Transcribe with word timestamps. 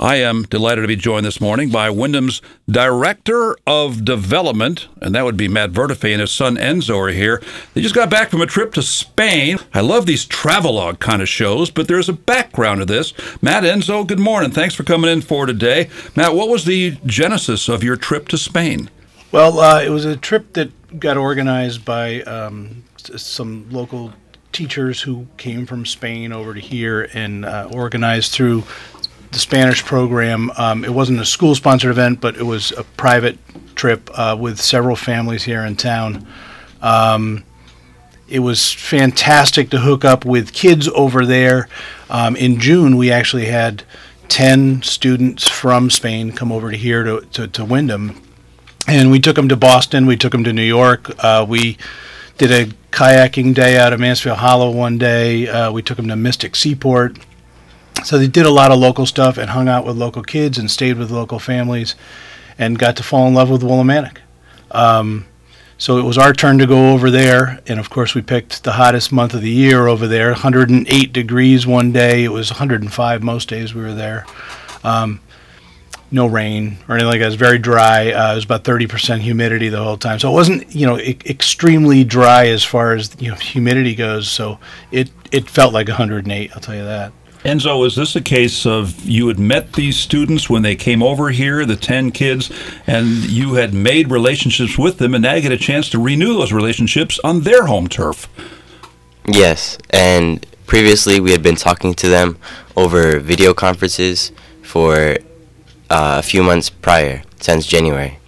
I 0.00 0.16
am 0.16 0.44
delighted 0.44 0.82
to 0.82 0.86
be 0.86 0.94
joined 0.94 1.26
this 1.26 1.40
morning 1.40 1.70
by 1.70 1.90
Windham's 1.90 2.40
Director 2.70 3.56
of 3.66 4.04
Development, 4.04 4.86
and 5.00 5.12
that 5.12 5.24
would 5.24 5.36
be 5.36 5.48
Matt 5.48 5.72
Vertefeuille 5.72 6.12
and 6.12 6.20
his 6.20 6.30
son 6.30 6.54
Enzo 6.56 6.96
are 6.96 7.08
here. 7.08 7.42
They 7.74 7.82
just 7.82 7.96
got 7.96 8.08
back 8.08 8.30
from 8.30 8.40
a 8.40 8.46
trip 8.46 8.72
to 8.74 8.82
Spain. 8.82 9.58
I 9.74 9.80
love 9.80 10.06
these 10.06 10.24
travelogue 10.24 11.00
kind 11.00 11.20
of 11.20 11.28
shows, 11.28 11.72
but 11.72 11.88
there's 11.88 12.08
a 12.08 12.12
background 12.12 12.78
to 12.78 12.84
this. 12.84 13.12
Matt, 13.42 13.64
Enzo, 13.64 14.06
good 14.06 14.20
morning. 14.20 14.52
Thanks 14.52 14.76
for 14.76 14.84
coming 14.84 15.10
in 15.10 15.20
for 15.20 15.46
today. 15.46 15.90
Matt, 16.14 16.32
what 16.32 16.48
was 16.48 16.64
the 16.64 16.96
genesis 17.04 17.68
of 17.68 17.82
your 17.82 17.96
trip 17.96 18.28
to 18.28 18.38
Spain? 18.38 18.90
Well, 19.32 19.58
uh, 19.58 19.82
it 19.82 19.90
was 19.90 20.04
a 20.04 20.16
trip 20.16 20.52
that 20.52 21.00
got 21.00 21.16
organized 21.16 21.84
by 21.84 22.22
um, 22.22 22.84
some 22.96 23.68
local 23.68 24.12
teachers 24.52 25.02
who 25.02 25.26
came 25.36 25.66
from 25.66 25.84
Spain 25.84 26.32
over 26.32 26.54
to 26.54 26.60
here 26.60 27.08
and 27.14 27.44
uh, 27.44 27.68
organized 27.72 28.32
through 28.32 28.64
the 29.32 29.38
Spanish 29.38 29.84
program. 29.84 30.50
Um, 30.56 30.84
it 30.84 30.92
wasn't 30.92 31.20
a 31.20 31.24
school 31.24 31.54
sponsored 31.54 31.90
event, 31.90 32.20
but 32.20 32.36
it 32.36 32.44
was 32.44 32.72
a 32.72 32.84
private 32.84 33.38
trip 33.74 34.10
uh, 34.14 34.36
with 34.38 34.60
several 34.60 34.96
families 34.96 35.44
here 35.44 35.64
in 35.64 35.76
town. 35.76 36.26
Um, 36.80 37.44
it 38.28 38.40
was 38.40 38.72
fantastic 38.72 39.70
to 39.70 39.78
hook 39.78 40.04
up 40.04 40.24
with 40.24 40.52
kids 40.52 40.88
over 40.88 41.24
there. 41.24 41.68
Um, 42.10 42.36
in 42.36 42.60
June, 42.60 42.96
we 42.96 43.10
actually 43.10 43.46
had 43.46 43.84
10 44.28 44.82
students 44.82 45.48
from 45.48 45.90
Spain 45.90 46.32
come 46.32 46.52
over 46.52 46.70
to 46.70 46.76
here 46.76 47.02
to, 47.04 47.20
to, 47.32 47.48
to 47.48 47.64
Windham. 47.64 48.20
And 48.86 49.10
we 49.10 49.20
took 49.20 49.36
them 49.36 49.48
to 49.48 49.56
Boston, 49.56 50.06
we 50.06 50.16
took 50.16 50.32
them 50.32 50.44
to 50.44 50.52
New 50.52 50.62
York. 50.62 51.12
Uh, 51.22 51.44
we 51.48 51.78
did 52.38 52.52
a 52.52 52.72
kayaking 52.90 53.54
day 53.54 53.76
out 53.78 53.92
of 53.92 54.00
Mansfield 54.00 54.38
Hollow 54.38 54.70
one 54.70 54.98
day. 54.98 55.48
Uh, 55.48 55.72
we 55.72 55.82
took 55.82 55.96
them 55.96 56.08
to 56.08 56.16
Mystic 56.16 56.54
Seaport. 56.54 57.18
So 58.04 58.18
they 58.18 58.28
did 58.28 58.46
a 58.46 58.50
lot 58.50 58.70
of 58.70 58.78
local 58.78 59.06
stuff 59.06 59.38
and 59.38 59.50
hung 59.50 59.68
out 59.68 59.84
with 59.84 59.96
local 59.96 60.22
kids 60.22 60.58
and 60.58 60.70
stayed 60.70 60.98
with 60.98 61.10
local 61.10 61.38
families 61.38 61.94
and 62.58 62.78
got 62.78 62.96
to 62.96 63.02
fall 63.02 63.26
in 63.26 63.34
love 63.34 63.50
with 63.50 63.62
Willimantic. 63.62 64.18
Um, 64.70 65.26
so 65.76 65.98
it 65.98 66.02
was 66.02 66.18
our 66.18 66.32
turn 66.32 66.58
to 66.58 66.66
go 66.66 66.90
over 66.92 67.08
there, 67.10 67.60
and 67.68 67.78
of 67.78 67.88
course 67.88 68.14
we 68.14 68.20
picked 68.20 68.64
the 68.64 68.72
hottest 68.72 69.12
month 69.12 69.32
of 69.32 69.42
the 69.42 69.50
year 69.50 69.86
over 69.86 70.08
there. 70.08 70.30
108 70.30 71.12
degrees 71.12 71.66
one 71.66 71.92
day. 71.92 72.24
It 72.24 72.32
was 72.32 72.50
105 72.50 73.22
most 73.22 73.48
days 73.48 73.74
we 73.74 73.82
were 73.82 73.94
there. 73.94 74.26
Um, 74.82 75.20
no 76.10 76.26
rain 76.26 76.78
or 76.88 76.94
anything 76.94 77.08
like 77.08 77.20
that. 77.20 77.26
It 77.26 77.28
was 77.28 77.34
very 77.36 77.58
dry. 77.58 78.10
Uh, 78.10 78.32
it 78.32 78.34
was 78.36 78.44
about 78.44 78.64
30% 78.64 79.20
humidity 79.20 79.68
the 79.68 79.82
whole 79.82 79.98
time. 79.98 80.18
So 80.18 80.30
it 80.30 80.34
wasn't, 80.34 80.74
you 80.74 80.86
know, 80.86 80.98
e- 80.98 81.18
extremely 81.26 82.02
dry 82.02 82.48
as 82.48 82.64
far 82.64 82.94
as 82.94 83.14
you 83.20 83.30
know 83.30 83.36
humidity 83.36 83.94
goes. 83.94 84.28
So 84.30 84.58
it 84.90 85.10
it 85.30 85.48
felt 85.48 85.72
like 85.72 85.88
108. 85.88 86.50
I'll 86.54 86.60
tell 86.60 86.74
you 86.74 86.84
that. 86.84 87.12
Enzo, 87.48 87.86
is 87.86 87.96
this 87.96 88.14
a 88.14 88.20
case 88.20 88.66
of 88.66 89.08
you 89.08 89.28
had 89.28 89.38
met 89.38 89.72
these 89.72 89.96
students 89.96 90.50
when 90.50 90.60
they 90.60 90.76
came 90.76 91.02
over 91.02 91.30
here, 91.30 91.64
the 91.64 91.76
10 91.76 92.10
kids, 92.10 92.50
and 92.86 93.06
you 93.06 93.54
had 93.54 93.72
made 93.72 94.10
relationships 94.10 94.76
with 94.76 94.98
them, 94.98 95.14
and 95.14 95.22
now 95.22 95.32
you 95.32 95.40
get 95.40 95.50
a 95.50 95.56
chance 95.56 95.88
to 95.90 95.98
renew 95.98 96.34
those 96.34 96.52
relationships 96.52 97.18
on 97.24 97.40
their 97.40 97.64
home 97.64 97.88
turf? 97.88 98.28
Yes, 99.26 99.78
and 99.90 100.46
previously 100.66 101.20
we 101.20 101.30
had 101.32 101.42
been 101.42 101.56
talking 101.56 101.94
to 101.94 102.08
them 102.10 102.36
over 102.76 103.18
video 103.18 103.54
conferences 103.54 104.30
for 104.60 105.16
uh, 105.88 106.16
a 106.18 106.22
few 106.22 106.42
months 106.42 106.68
prior, 106.68 107.22
since 107.40 107.66
January. 107.66 108.18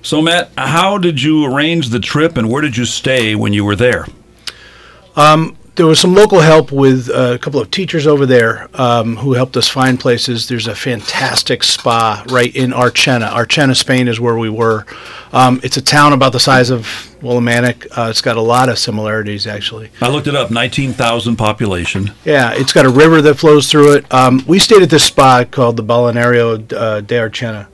So, 0.00 0.22
Matt, 0.22 0.50
how 0.56 0.96
did 0.96 1.20
you 1.20 1.44
arrange 1.44 1.90
the 1.90 2.00
trip 2.00 2.38
and 2.38 2.48
where 2.48 2.62
did 2.62 2.78
you 2.78 2.86
stay 2.86 3.34
when 3.34 3.52
you 3.52 3.62
were 3.62 3.76
there? 3.76 4.06
Um, 5.16 5.58
there 5.76 5.86
was 5.86 5.98
some 5.98 6.14
local 6.14 6.40
help 6.40 6.70
with 6.70 7.10
uh, 7.10 7.32
a 7.34 7.38
couple 7.38 7.60
of 7.60 7.70
teachers 7.70 8.06
over 8.06 8.26
there 8.26 8.68
um, 8.74 9.16
who 9.16 9.32
helped 9.32 9.56
us 9.56 9.68
find 9.68 9.98
places. 9.98 10.46
There's 10.46 10.68
a 10.68 10.74
fantastic 10.74 11.64
spa 11.64 12.24
right 12.28 12.54
in 12.54 12.72
Archena. 12.72 13.26
Archena, 13.26 13.74
Spain 13.74 14.06
is 14.06 14.20
where 14.20 14.38
we 14.38 14.48
were. 14.48 14.86
Um, 15.32 15.60
it's 15.64 15.76
a 15.76 15.82
town 15.82 16.12
about 16.12 16.32
the 16.32 16.38
size 16.38 16.70
of 16.70 16.82
Willimantic. 17.20 17.86
Uh, 17.90 18.08
it's 18.08 18.20
got 18.20 18.36
a 18.36 18.40
lot 18.40 18.68
of 18.68 18.78
similarities, 18.78 19.48
actually. 19.48 19.90
I 20.00 20.08
looked 20.10 20.28
it 20.28 20.36
up 20.36 20.52
19,000 20.52 21.36
population. 21.36 22.12
Yeah, 22.24 22.52
it's 22.54 22.72
got 22.72 22.86
a 22.86 22.90
river 22.90 23.20
that 23.22 23.34
flows 23.34 23.68
through 23.68 23.94
it. 23.94 24.14
Um, 24.14 24.44
we 24.46 24.60
stayed 24.60 24.82
at 24.82 24.90
this 24.90 25.04
spa 25.04 25.44
called 25.44 25.76
the 25.76 25.84
Balneario 25.84 26.72
uh, 26.72 27.00
de 27.00 27.18
Archena. 27.18 27.68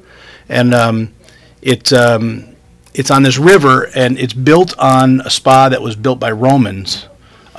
And 0.48 0.72
um, 0.72 1.12
it, 1.60 1.92
um, 1.92 2.56
it's 2.94 3.10
on 3.10 3.24
this 3.24 3.36
river, 3.36 3.90
and 3.94 4.18
it's 4.18 4.32
built 4.32 4.76
on 4.78 5.20
a 5.20 5.30
spa 5.30 5.68
that 5.68 5.82
was 5.82 5.96
built 5.96 6.18
by 6.18 6.30
Romans. 6.30 7.06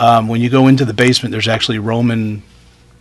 Um, 0.02 0.28
when 0.28 0.42
you 0.42 0.50
go 0.50 0.68
into 0.68 0.84
the 0.84 0.96
basement, 0.96 1.32
there's 1.32 1.48
actually 1.48 1.78
Roman 1.78 2.42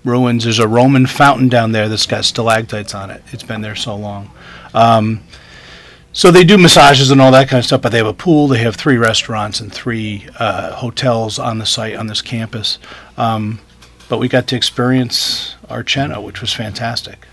ruins. 0.05 0.45
There's 0.45 0.59
a 0.59 0.69
Roman 0.69 1.07
fountain 1.07 1.49
down 1.49 1.73
there 1.73 1.89
that's 1.89 2.05
got 2.05 2.27
stalactites 2.27 2.95
on 2.95 3.11
it. 3.11 3.23
It's 3.33 3.43
been 3.43 3.63
there 3.63 3.75
so 3.75 3.97
long. 3.97 4.31
Um, 4.75 5.23
so 6.13 6.31
they 6.31 6.45
do 6.45 6.59
massages 6.59 7.11
and 7.11 7.19
all 7.19 7.33
that 7.33 7.49
kind 7.49 7.59
of 7.59 7.65
stuff, 7.65 7.81
but 7.81 7.89
they 7.89 7.97
have 7.97 8.07
a 8.07 8.13
pool. 8.13 8.49
They 8.49 8.59
have 8.59 8.77
three 8.77 8.99
restaurants 8.99 9.61
and 9.61 9.73
three 9.73 10.29
uh, 10.39 10.75
hotels 10.75 11.39
on 11.39 11.57
the 11.57 11.65
site 11.65 11.97
on 11.97 12.07
this 12.07 12.21
campus. 12.21 12.79
Um, 13.17 13.61
but 14.11 14.19
we 14.19 14.29
got 14.29 14.47
to 14.49 14.57
experience 14.57 15.55
Archena, 15.71 16.21
which 16.21 16.43
was 16.43 16.53
fantastic. 16.53 17.27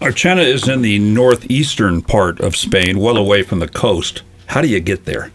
Archena 0.00 0.42
is 0.42 0.68
in 0.68 0.82
the 0.82 1.00
northeastern 1.00 2.02
part 2.02 2.38
of 2.38 2.54
Spain, 2.54 3.00
well 3.00 3.16
away 3.16 3.42
from 3.42 3.58
the 3.58 3.68
coast. 3.68 4.22
How 4.46 4.60
do 4.60 4.68
you 4.68 4.78
get 4.78 5.06
there? 5.06 5.32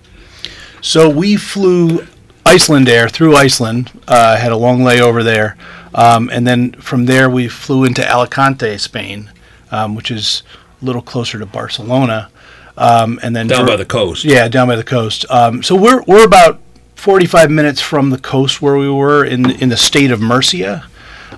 So 0.80 1.10
we 1.10 1.36
flew 1.36 2.06
Iceland 2.46 2.88
Air 2.88 3.10
through 3.10 3.36
Iceland, 3.36 3.92
uh, 4.08 4.38
had 4.38 4.52
a 4.52 4.58
long 4.58 4.80
layover 4.80 5.24
there, 5.24 5.58
um, 5.94 6.30
and 6.32 6.46
then 6.46 6.74
from 6.74 7.06
there 7.06 7.30
we 7.30 7.48
flew 7.48 7.84
into 7.84 8.08
Alicante, 8.08 8.78
Spain, 8.78 9.32
um, 9.72 9.96
which 9.96 10.12
is 10.12 10.44
a 10.82 10.86
little 10.86 11.02
closer 11.02 11.40
to 11.40 11.46
Barcelona, 11.46 12.30
um, 12.78 13.20
and 13.24 13.36
then 13.36 13.48
Down 13.48 13.66
by 13.66 13.76
the 13.76 13.86
coast. 13.86 14.24
Yeah, 14.24 14.48
down 14.48 14.68
by 14.68 14.76
the 14.76 14.84
coast. 14.84 15.26
Um, 15.30 15.64
so 15.64 15.76
we're 15.76 16.02
we're 16.04 16.26
about 16.26 16.60
45 16.96 17.50
minutes 17.50 17.82
from 17.82 18.10
the 18.10 18.18
coast 18.18 18.62
where 18.62 18.78
we 18.78 18.90
were 18.90 19.24
in 19.26 19.52
in 19.62 19.70
the 19.70 19.78
state 19.78 20.12
of 20.12 20.22
Murcia. 20.22 20.86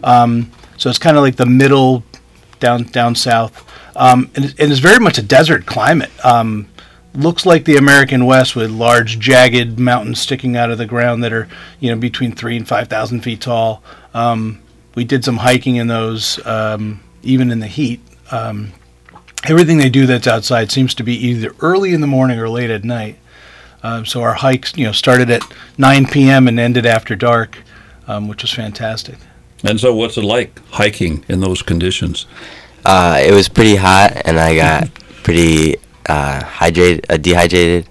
Um, 0.04 0.52
so 0.78 0.90
it's 0.90 1.00
kind 1.00 1.18
of 1.18 1.24
like 1.24 1.38
the 1.38 1.46
middle 1.46 2.04
down 2.60 2.84
down 2.84 3.16
south, 3.16 3.66
um, 3.96 4.30
and, 4.36 4.46
and 4.60 4.72
it's 4.72 4.80
very 4.80 5.00
much 5.00 5.18
a 5.18 5.24
desert 5.24 5.66
climate. 5.66 6.12
Looks 7.18 7.46
like 7.46 7.66
the 7.66 7.78
American 7.78 8.26
West 8.26 8.56
with 8.56 8.70
large 8.70 9.18
jagged 9.18 9.80
mountains 9.80 10.22
sticking 10.22 10.56
out 10.56 10.70
of 10.70 10.78
the 10.78 10.86
ground 10.86 11.24
that 11.24 11.34
are 11.34 11.48
you 11.80 11.90
know 11.90 11.98
between 11.98 12.32
three 12.32 12.56
and 12.56 12.68
five 12.68 12.88
thousand 12.88 13.22
feet 13.22 13.42
tall. 13.42 13.82
Um, 14.14 14.62
we 14.94 15.04
did 15.04 15.26
some 15.26 15.38
hiking 15.38 15.76
in 15.76 15.88
those, 15.88 16.44
um, 16.46 17.02
even 17.24 17.52
in 17.52 17.60
the 17.60 17.68
heat. 17.68 18.02
Um, 18.32 18.72
everything 19.46 19.78
they 19.78 19.90
do 19.90 20.06
that's 20.06 20.28
outside 20.28 20.72
seems 20.72 20.94
to 20.96 21.04
be 21.04 21.14
either 21.14 21.56
early 21.60 21.94
in 21.94 22.02
the 22.02 22.08
morning 22.08 22.40
or 22.40 22.50
late 22.50 22.70
at 22.70 22.84
night. 22.84 23.18
Um, 23.84 24.06
so 24.06 24.22
our 24.22 24.34
hikes, 24.34 24.76
you 24.76 24.86
know, 24.86 24.92
started 24.92 25.30
at 25.30 25.44
9 25.78 26.08
p.m. 26.08 26.48
and 26.48 26.60
ended 26.60 26.86
after 26.86 27.16
dark, 27.16 27.60
um, 28.08 28.28
which 28.28 28.42
was 28.42 28.52
fantastic. 28.52 29.18
And 29.64 29.80
so, 29.80 29.96
what's 29.96 30.18
it 30.18 30.24
like 30.24 30.60
hiking 30.70 31.24
in 31.28 31.40
those 31.40 31.62
conditions? 31.62 32.26
Uh, 32.86 33.20
it 33.22 33.34
was 33.34 33.50
pretty 33.50 33.76
hot, 33.76 34.22
and 34.26 34.40
I 34.40 34.56
got 34.56 34.94
pretty 35.24 35.76
uh, 36.08 36.42
hydrated, 36.42 37.06
uh, 37.10 37.18
dehydrated. 37.18 37.88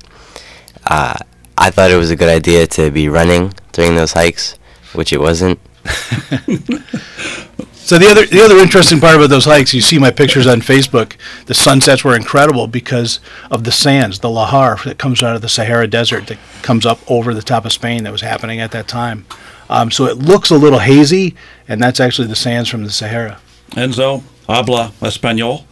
Uh, 0.84 1.16
I 1.58 1.70
thought 1.70 1.90
it 1.90 1.96
was 1.96 2.10
a 2.10 2.16
good 2.16 2.28
idea 2.28 2.66
to 2.68 2.90
be 2.90 3.08
running 3.08 3.52
during 3.72 3.94
those 3.94 4.12
hikes, 4.12 4.58
which 4.94 5.12
it 5.12 5.20
wasn't. 5.20 5.58
So 7.86 7.98
the 7.98 8.08
other 8.08 8.26
the 8.26 8.40
other 8.40 8.58
interesting 8.58 8.98
part 8.98 9.14
about 9.14 9.30
those 9.30 9.44
hikes, 9.44 9.72
you 9.72 9.80
see 9.80 9.96
my 9.96 10.10
pictures 10.10 10.48
on 10.48 10.60
Facebook. 10.60 11.14
The 11.44 11.54
sunsets 11.54 12.02
were 12.02 12.16
incredible 12.16 12.66
because 12.66 13.20
of 13.48 13.62
the 13.62 13.70
sands, 13.70 14.18
the 14.18 14.28
lahar 14.28 14.82
that 14.82 14.98
comes 14.98 15.22
out 15.22 15.36
of 15.36 15.40
the 15.40 15.48
Sahara 15.48 15.86
Desert 15.86 16.26
that 16.26 16.38
comes 16.62 16.84
up 16.84 16.98
over 17.08 17.32
the 17.32 17.42
top 17.42 17.64
of 17.64 17.72
Spain 17.72 18.02
that 18.02 18.10
was 18.10 18.22
happening 18.22 18.58
at 18.58 18.72
that 18.72 18.88
time. 18.88 19.24
Um, 19.70 19.92
so 19.92 20.06
it 20.06 20.18
looks 20.18 20.50
a 20.50 20.56
little 20.56 20.80
hazy, 20.80 21.36
and 21.68 21.80
that's 21.80 22.00
actually 22.00 22.26
the 22.26 22.34
sands 22.34 22.68
from 22.68 22.82
the 22.82 22.90
Sahara. 22.90 23.38
Enzo, 23.70 24.24
habla 24.48 24.92
español? 25.00 25.62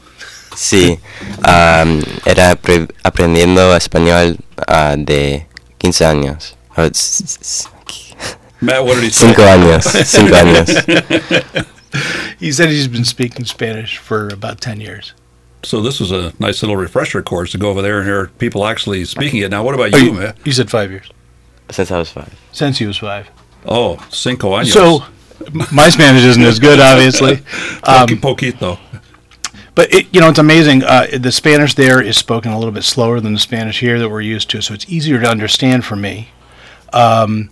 Sí, 0.57 0.99
um, 1.47 2.01
era 2.25 2.53
apre- 2.57 2.89
aprendiendo 3.03 3.75
español 3.77 4.37
uh, 4.69 4.97
de 4.97 5.47
15 5.79 6.05
años. 6.05 6.55
Oh, 6.77 6.85
s- 6.85 7.39
s- 7.41 7.69
Matt, 8.61 8.85
what 8.85 8.95
did 8.95 9.05
he 9.05 9.11
say? 9.11 9.27
cinco 9.29 9.43
años. 9.43 9.85
Cinco 10.07 10.35
años. 10.37 11.67
He 12.41 12.51
said 12.51 12.71
he's 12.71 12.89
been 12.89 13.05
speaking 13.05 13.45
Spanish 13.45 13.99
for 13.99 14.29
about 14.29 14.61
ten 14.61 14.81
years. 14.81 15.13
So, 15.63 15.81
this 15.81 16.01
was 16.01 16.11
a 16.11 16.33
nice 16.41 16.61
little 16.63 16.77
refresher 16.77 17.23
course 17.23 17.53
to 17.53 17.59
go 17.59 17.71
over 17.71 17.81
there 17.83 17.99
and 17.99 18.07
hear 18.07 18.27
people 18.39 18.67
actually 18.67 19.05
speaking 19.05 19.41
it. 19.41 19.51
Now, 19.51 19.63
what 19.63 19.75
about 19.77 19.95
Oh, 19.95 19.99
you, 19.99 20.07
you, 20.07 20.13
Matt? 20.13 20.37
you 20.45 20.53
said 20.53 20.69
five 20.71 20.91
years 20.91 21.09
Since 21.71 21.91
I 21.93 21.99
was 21.99 22.11
five. 22.11 22.35
since 22.53 22.79
he 22.79 22.87
was 22.87 22.99
five. 22.99 23.29
Oh, 23.65 23.97
cinco 24.11 24.51
años. 24.59 24.73
So 24.73 25.05
my 25.73 25.89
Spanish 25.89 26.25
isn't 26.25 26.43
as 26.43 26.59
good, 26.59 26.81
obviously. 26.81 27.37
Um, 27.85 28.09
poquito. 28.21 28.79
But 29.75 29.93
it, 29.93 30.15
you 30.15 30.21
know, 30.21 30.29
it's 30.29 30.39
amazing. 30.39 30.85
Uh, 30.85 31.07
the 31.19 31.33
Spanish 31.33 31.75
there 31.75 32.01
is 32.01 32.17
spoken 32.17 32.53
a 32.53 32.59
little 32.59 32.73
bit 32.73 32.85
slower 32.85 33.21
than 33.21 33.33
the 33.33 33.41
Spanish 33.41 33.81
here 33.81 33.99
that 33.99 34.09
we're 34.09 34.21
used 34.21 34.51
to, 34.51 34.63
so 34.63 34.73
it's 34.75 34.89
easier 34.89 35.21
to 35.21 35.29
understand 35.29 35.85
for 35.85 35.97
me. 35.97 36.29
Um, 36.93 37.51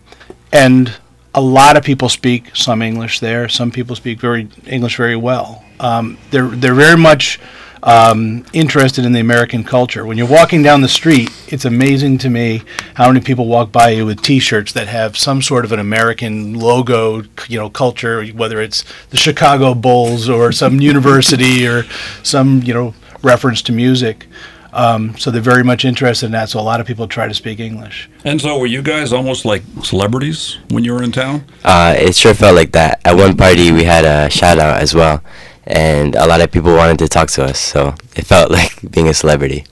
and 0.53 0.95
a 1.35 1.41
lot 1.41 1.77
of 1.77 1.83
people 1.83 2.09
speak 2.09 2.55
some 2.55 2.83
English 2.83 3.21
there. 3.21 3.49
Some 3.49 3.71
people 3.71 3.97
speak 3.97 4.21
very 4.21 4.49
English 4.67 4.97
very 4.97 5.17
well. 5.17 5.65
Um, 5.81 6.19
they're 6.31 6.49
they're 6.49 6.75
very 6.75 6.97
much 6.97 7.41
um, 7.82 8.44
interested 8.52 9.05
in 9.05 9.12
the 9.12 9.20
American 9.20 9.64
culture. 9.64 10.06
When 10.06 10.17
you're 10.17 10.29
walking 10.29 10.62
down 10.62 10.82
the 10.82 10.88
street, 10.88 11.31
it's 11.49 11.64
amazing 11.64 12.19
to 12.19 12.31
me 12.31 12.62
how 12.94 13.08
many 13.08 13.20
people 13.20 13.46
walk 13.46 13.73
by 13.73 13.90
you 13.90 14.06
with 14.06 14.23
T-shirts 14.23 14.73
that 14.73 14.88
have 14.88 15.17
some 15.17 15.43
sort 15.43 15.64
of 15.64 15.73
an 15.73 15.81
American 15.81 16.55
logo, 16.55 17.23
you 17.49 17.58
know, 17.58 17.69
culture. 17.69 18.25
Whether 18.26 18.61
it's 18.61 18.84
the 19.11 19.17
Chicago 19.17 19.75
Bulls 19.75 20.29
or 20.29 20.52
some 20.52 20.81
university 20.93 21.67
or 21.67 21.84
some 22.23 22.62
you 22.62 22.75
know 22.75 22.94
reference 23.23 23.62
to 23.62 23.73
music. 23.73 24.26
Um, 24.73 25.19
so 25.19 25.31
they're 25.31 25.43
very 25.43 25.62
much 25.62 25.85
interested 25.85 26.26
in 26.26 26.32
that. 26.32 26.49
So 26.49 26.58
a 26.58 26.62
lot 26.62 26.81
of 26.81 26.87
people 26.87 27.06
try 27.06 27.28
to 27.28 27.35
speak 27.35 27.61
English. 27.61 28.08
And 28.25 28.40
so, 28.40 28.58
were 28.58 28.67
you 28.67 28.82
guys 28.82 29.12
almost 29.12 29.44
like 29.44 29.62
celebrities 29.82 30.58
when 30.70 30.82
you 30.82 30.94
were 30.94 31.02
in 31.02 31.12
town? 31.12 31.44
Uh, 31.62 31.94
it 31.99 32.14
sure 32.14 32.35
felt 32.35 32.56
like 32.56 32.73
that. 32.73 33.00
At 33.05 33.17
one 33.17 33.37
party, 33.37 33.70
we 33.70 33.85
had 33.85 34.05
a 34.05 34.31
shout 34.31 34.58
out 34.58 34.81
as 34.81 34.94
well, 34.94 35.23
and 35.64 36.14
a 36.14 36.26
lot 36.26 36.41
of 36.41 36.50
people 36.50 36.75
wanted 36.75 36.99
to 37.00 37.09
talk 37.09 37.31
to 37.32 37.44
us. 37.44 37.59
So 37.59 37.94
it 38.17 38.26
felt 38.26 38.50
like 38.59 38.91
being 38.91 39.09
a 39.09 39.14
celebrity. 39.14 39.64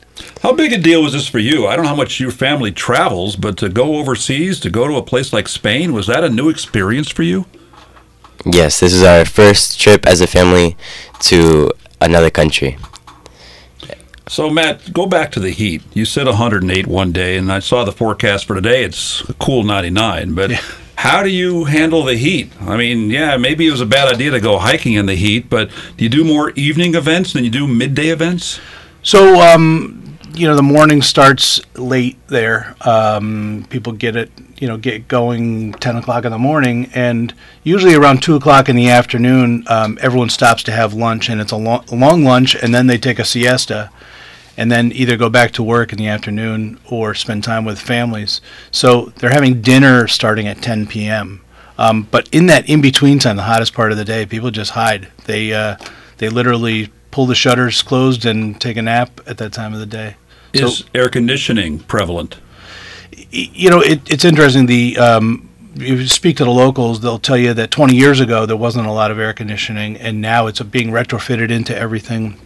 How 0.43 0.53
big 0.53 0.73
a 0.73 0.79
deal 0.79 1.03
was 1.03 1.13
this 1.13 1.29
for 1.29 1.39
you? 1.39 1.67
I 1.67 1.77
don't 1.77 1.85
know 1.85 1.91
how 1.91 1.97
much 1.97 2.19
your 2.21 2.31
family 2.31 2.73
travels, 2.73 3.37
but 3.37 3.57
to 3.59 3.69
go 3.69 3.97
overseas, 3.97 4.59
to 4.61 4.71
go 4.71 4.89
to 4.89 4.97
a 4.97 5.03
place 5.03 5.33
like 5.33 5.49
Spain, 5.49 5.93
was 5.93 6.07
that 6.07 6.25
a 6.25 6.31
new 6.31 6.49
experience 6.49 7.11
for 7.11 7.23
you? 7.23 7.45
Yes, 8.47 8.81
this 8.81 8.95
is 8.95 9.03
our 9.03 9.27
first 9.27 9.79
trip 9.79 10.07
as 10.07 10.23
a 10.23 10.27
family 10.27 10.77
to 11.21 11.71
another 12.01 12.31
country. 12.31 12.79
So, 14.29 14.49
Matt, 14.49 14.93
go 14.93 15.07
back 15.07 15.33
to 15.33 15.41
the 15.41 15.51
heat. 15.51 15.83
You 15.93 16.05
said 16.05 16.27
108 16.27 16.87
one 16.87 17.13
day, 17.13 17.37
and 17.37 17.51
I 17.53 17.59
saw 17.59 17.85
the 17.85 17.93
forecast 17.93 18.47
for 18.47 18.55
today. 18.55 18.85
It's 18.85 19.29
a 19.29 19.35
cool 19.35 19.65
99. 19.65 20.35
But 20.35 20.51
Yeah. 20.53 20.61
How 21.01 21.23
do 21.23 21.31
you 21.31 21.65
handle 21.65 22.05
the 22.05 22.15
heat? 22.15 22.53
I 22.61 22.77
mean, 22.77 23.09
yeah, 23.09 23.39
maybe 23.39 23.67
it 23.67 23.71
was 23.71 23.81
a 23.81 23.87
bad 23.87 24.13
idea 24.13 24.33
to 24.33 24.41
go 24.41 24.59
hiking 24.59 24.93
in 24.93 25.07
the 25.07 25.15
heat, 25.15 25.49
but 25.49 25.71
do 25.97 26.05
you 26.05 26.11
do 26.11 26.25
more 26.25 26.51
evening 26.51 26.95
events 26.95 27.33
than 27.33 27.43
you 27.43 27.49
do 27.49 27.67
midday 27.67 28.09
events? 28.09 28.61
So, 29.03 29.41
um, 29.41 30.19
you 30.35 30.47
know, 30.47 30.55
the 30.55 30.63
morning 30.63 31.01
starts 31.01 31.59
late 31.75 32.19
there. 32.29 32.77
Um, 32.83 33.67
people 33.71 33.95
get 33.95 34.15
it, 34.15 34.31
you 34.59 34.69
know, 34.69 34.77
get 34.77 35.09
going 35.09 35.73
10 35.73 35.97
o'clock 35.97 36.27
in 36.27 36.33
the 36.33 36.39
morning. 36.39 36.91
And 36.95 37.33
usually 37.63 37.95
around 37.95 38.23
2 38.23 38.37
o'clock 38.37 38.69
in 38.69 38.77
the 38.77 38.91
afternoon, 38.91 39.65
um, 39.69 39.99
everyone 40.03 40.29
stops 40.29 40.63
to 40.65 40.73
have 40.73 40.93
lunch. 40.93 41.31
And 41.31 41.41
it's 41.41 41.53
a 41.53 41.57
long, 41.57 41.83
long 41.91 42.25
lunch. 42.25 42.55
And 42.55 42.75
then 42.75 42.89
they 42.89 42.99
take 42.99 43.19
a 43.19 43.25
siesta. 43.25 43.91
And 44.61 44.71
then 44.71 44.93
either 44.93 45.17
go 45.17 45.31
back 45.31 45.53
to 45.53 45.63
work 45.63 45.91
in 45.91 45.97
the 45.99 46.09
afternoon 46.09 46.79
or 46.91 47.15
spend 47.15 47.43
time 47.45 47.65
with 47.65 47.81
families. 47.81 48.43
So 48.71 49.07
they're 49.17 49.31
having 49.31 49.63
dinner 49.63 50.07
starting 50.07 50.47
at 50.47 50.61
10 50.61 50.87
p.m. 50.87 51.41
Um, 51.79 52.03
but 52.11 52.29
in 52.31 52.45
that 52.49 52.69
in 52.69 52.83
between 52.83 53.19
time, 53.19 53.37
the 53.37 53.45
hottest 53.45 53.73
part 53.73 53.91
of 53.91 53.97
the 53.97 54.05
day, 54.05 54.27
people 54.27 54.51
just 54.51 54.73
hide. 54.73 55.09
They 55.25 55.55
uh, 55.55 55.77
they 56.19 56.29
literally 56.29 56.91
pull 57.11 57.25
the 57.25 57.35
shutters 57.35 57.83
closed 57.83 58.27
and 58.27 58.61
take 58.61 58.77
a 58.77 58.83
nap 58.83 59.19
at 59.27 59.39
that 59.39 59.55
time 59.55 59.73
of 59.73 59.81
the 59.81 59.87
day. 59.87 60.17
So- 60.55 60.67
Is 60.67 60.85
air 60.95 61.09
conditioning 61.09 61.79
prevalent? 61.79 62.37
You 63.31 63.71
know, 63.71 63.81
it, 63.81 64.11
it's 64.11 64.25
interesting. 64.27 64.67
The 64.67 64.99
um, 64.99 65.49
you 65.75 66.07
speak 66.07 66.37
to 66.37 66.45
the 66.45 66.51
locals, 66.51 67.01
they'll 67.01 67.19
tell 67.19 67.39
you 67.39 67.55
that 67.55 67.71
20 67.71 67.95
years 67.97 68.21
ago 68.21 68.45
there 68.45 68.59
wasn't 68.59 68.87
a 68.87 68.93
lot 68.93 69.11
of 69.11 69.19
air 69.19 69.33
conditioning, 69.33 69.97
and 69.97 70.21
now 70.21 70.49
it's 70.49 70.61
being 70.61 70.91
retrofitted 70.91 71.51
into 71.51 71.75
everything. 71.75 72.39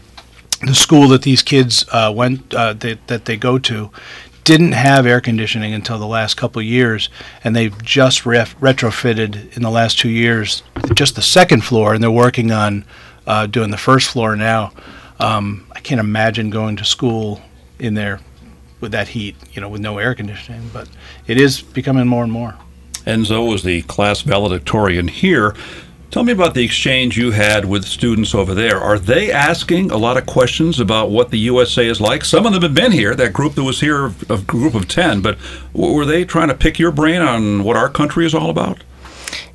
The 0.67 0.75
school 0.75 1.09
that 1.09 1.23
these 1.23 1.43
kids 1.43 1.85
uh, 1.93 2.13
went 2.15 2.55
uh, 2.55 2.73
that, 2.75 3.07
that 3.09 3.25
they 3.27 3.37
go 3.37 3.59
to 3.59 3.91
didn't 4.45 4.73
have 4.73 5.07
air 5.07 5.21
conditioning 5.21 5.73
until 5.73 5.99
the 5.99 6.07
last 6.07 6.37
couple 6.37 6.61
years, 6.61 7.09
and 7.43 7.57
they've 7.57 7.83
just 7.83 8.27
ref- 8.27 8.59
retrofitted 8.61 9.57
in 9.57 9.63
the 9.63 9.71
last 9.71 9.99
two 9.99 10.11
years 10.11 10.63
just 10.95 11.17
the 11.17 11.23
second 11.23 11.63
floor, 11.65 11.95
and 11.95 12.03
they're 12.03 12.11
working 12.11 12.53
on 12.53 12.85
uh, 13.27 13.47
doing 13.47 13.71
the 13.71 13.77
first 13.77 14.11
floor 14.11 14.37
now. 14.37 14.73
Um, 15.19 15.67
I 15.73 15.81
can't 15.81 16.01
imagine 16.01 16.51
going 16.51 16.77
to 16.77 16.85
school 16.85 17.41
in 17.79 17.95
there 17.95 18.21
with 18.81 18.93
that 18.93 19.09
heat, 19.09 19.37
you 19.53 19.61
know, 19.61 19.69
with 19.69 19.81
no 19.81 19.99
air 19.99 20.15
conditioning, 20.15 20.69
but 20.73 20.89
it 21.27 21.39
is 21.39 21.63
becoming 21.63 22.07
more 22.07 22.23
and 22.23 22.33
more. 22.33 22.55
Enzo 23.07 23.51
was 23.51 23.63
the 23.63 23.83
class 23.83 24.23
valedictorian 24.23 25.09
here. 25.09 25.55
Tell 26.15 26.23
me 26.23 26.31
about 26.31 26.55
the 26.55 26.63
exchange 26.65 27.19
you 27.19 27.33
had 27.33 27.65
with 27.65 27.85
students 27.85 28.37
over 28.37 28.55
there. 28.55 28.79
Are 28.79 29.01
they 29.01 29.33
asking 29.33 29.91
a 29.91 29.97
lot 29.97 30.17
of 30.17 30.27
questions 30.27 30.79
about 30.79 31.11
what 31.11 31.33
the 31.33 31.41
USA 31.41 31.89
is 31.89 32.01
like? 32.01 32.25
Some 32.25 32.47
of 32.47 32.53
them 32.53 32.63
have 32.63 32.73
been 32.73 32.93
here, 32.93 33.17
that 33.17 33.33
group 33.33 33.57
that 33.57 33.65
was 33.65 33.81
here, 33.81 34.13
a 34.31 34.39
group 34.39 34.77
of 34.77 34.87
10, 34.87 35.23
but 35.23 35.37
were 35.73 36.05
they 36.05 36.25
trying 36.25 36.47
to 36.47 36.55
pick 36.55 36.79
your 36.79 36.93
brain 36.93 37.21
on 37.21 37.65
what 37.65 37.75
our 37.75 37.89
country 37.89 38.25
is 38.25 38.33
all 38.33 38.49
about? 38.49 38.85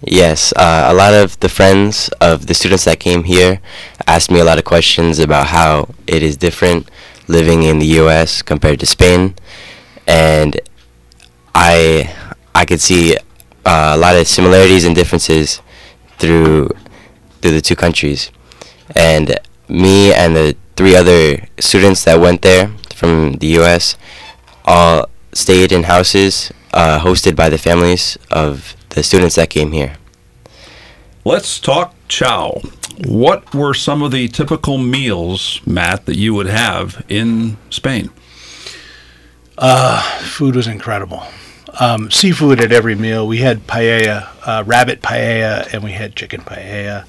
Yes, 0.01 0.51
uh, 0.57 0.89
a 0.91 0.93
lot 0.93 1.13
of 1.13 1.39
the 1.39 1.47
friends 1.47 2.09
of 2.19 2.47
the 2.47 2.53
students 2.53 2.83
that 2.83 2.99
came 2.99 3.23
here 3.23 3.61
asked 4.05 4.29
me 4.29 4.41
a 4.41 4.43
lot 4.43 4.57
of 4.57 4.65
questions 4.65 5.17
about 5.17 5.47
how 5.47 5.87
it 6.07 6.21
is 6.21 6.35
different 6.35 6.91
living 7.29 7.63
in 7.63 7.79
the 7.79 7.87
U.S. 8.03 8.41
compared 8.41 8.81
to 8.81 8.85
Spain, 8.85 9.33
and 10.05 10.59
I 11.55 12.13
I 12.53 12.65
could 12.65 12.81
see 12.81 13.15
uh, 13.65 13.93
a 13.95 13.97
lot 13.97 14.17
of 14.17 14.27
similarities 14.27 14.83
and 14.83 14.93
differences 14.93 15.61
through 16.19 16.69
through 17.41 17.51
the 17.51 17.61
two 17.61 17.75
countries, 17.75 18.31
and 18.95 19.39
me 19.67 20.13
and 20.13 20.35
the 20.35 20.55
three 20.75 20.95
other 20.95 21.47
students 21.59 22.03
that 22.05 22.19
went 22.19 22.41
there 22.41 22.71
from 22.93 23.33
the 23.33 23.47
U.S. 23.59 23.97
all 24.65 25.09
stayed 25.33 25.71
in 25.71 25.83
houses 25.83 26.51
uh, 26.73 26.99
hosted 26.99 27.35
by 27.35 27.49
the 27.49 27.57
families 27.57 28.17
of 28.31 28.75
the 28.89 29.03
students 29.03 29.35
that 29.35 29.49
came 29.49 29.71
here. 29.71 29.95
Let's 31.25 31.59
talk 31.59 31.95
chow. 32.07 32.61
What 33.05 33.53
were 33.53 33.73
some 33.73 34.01
of 34.01 34.11
the 34.11 34.27
typical 34.27 34.77
meals, 34.77 35.61
Matt, 35.65 36.05
that 36.05 36.17
you 36.17 36.33
would 36.33 36.47
have 36.47 37.05
in 37.07 37.57
Spain? 37.69 38.09
Food 40.21 40.55
was 40.55 40.67
incredible. 40.67 41.23
Um, 41.79 42.09
seafood 42.09 42.61
at 42.61 42.71
every 42.71 42.95
meal. 42.95 43.27
We 43.27 43.39
had 43.39 43.67
paella, 43.67 44.27
uh, 44.45 44.63
rabbit 44.65 45.01
paella, 45.01 45.71
and 45.73 45.83
we 45.83 45.91
had 45.91 46.15
chicken 46.15 46.41
paella. 46.41 47.05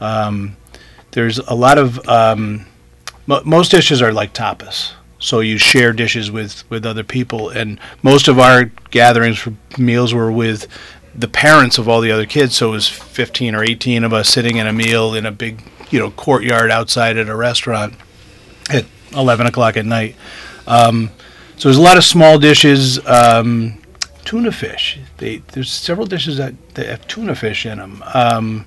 Um, 0.00 0.56
there's 1.12 1.38
a 1.38 1.54
lot 1.54 1.78
of 1.78 2.06
um, 2.08 2.66
mo- 3.26 3.42
most 3.44 3.70
dishes 3.70 4.02
are 4.02 4.12
like 4.12 4.32
tapas, 4.32 4.92
so 5.18 5.40
you 5.40 5.58
share 5.58 5.92
dishes 5.92 6.30
with 6.30 6.68
with 6.70 6.86
other 6.86 7.04
people. 7.04 7.50
And 7.50 7.78
most 8.02 8.28
of 8.28 8.38
our 8.38 8.64
gatherings 8.90 9.38
for 9.38 9.52
meals 9.78 10.14
were 10.14 10.32
with 10.32 10.66
the 11.14 11.28
parents 11.28 11.78
of 11.78 11.88
all 11.88 12.00
the 12.00 12.12
other 12.12 12.26
kids. 12.26 12.56
So 12.56 12.68
it 12.68 12.72
was 12.72 12.88
15 12.88 13.54
or 13.54 13.64
18 13.64 14.04
of 14.04 14.12
us 14.12 14.28
sitting 14.28 14.56
in 14.56 14.66
a 14.66 14.72
meal 14.72 15.14
in 15.14 15.26
a 15.26 15.32
big, 15.32 15.62
you 15.90 15.98
know, 15.98 16.10
courtyard 16.10 16.70
outside 16.70 17.16
at 17.16 17.28
a 17.28 17.36
restaurant 17.36 17.94
at 18.70 18.86
11 19.12 19.46
o'clock 19.46 19.76
at 19.76 19.84
night. 19.84 20.16
Um, 20.66 21.10
so 21.56 21.68
there's 21.68 21.78
a 21.78 21.82
lot 21.82 21.98
of 21.98 22.04
small 22.04 22.38
dishes. 22.38 23.04
Um, 23.06 23.79
tuna 24.30 24.52
fish. 24.52 24.96
They, 25.16 25.38
there's 25.48 25.72
several 25.72 26.06
dishes 26.06 26.36
that, 26.36 26.54
that 26.76 26.86
have 26.86 27.06
tuna 27.08 27.34
fish 27.34 27.66
in 27.66 27.78
them. 27.78 28.00
Um, 28.14 28.64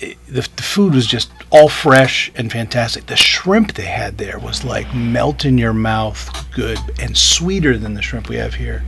it- 0.00 0.18
the, 0.26 0.48
the 0.56 0.62
food 0.62 0.92
was 0.94 1.06
just 1.06 1.30
all 1.50 1.68
fresh 1.68 2.32
and 2.34 2.50
fantastic. 2.50 3.06
The 3.06 3.14
shrimp 3.14 3.74
they 3.74 3.84
had 3.84 4.18
there 4.18 4.40
was 4.40 4.64
like 4.64 4.92
melt 4.92 5.44
in 5.44 5.56
your 5.56 5.72
mouth, 5.72 6.28
good 6.52 6.78
and 7.00 7.16
sweeter 7.16 7.78
than 7.78 7.94
the 7.94 8.02
shrimp 8.02 8.28
we 8.28 8.36
have 8.36 8.54
here. 8.54 8.82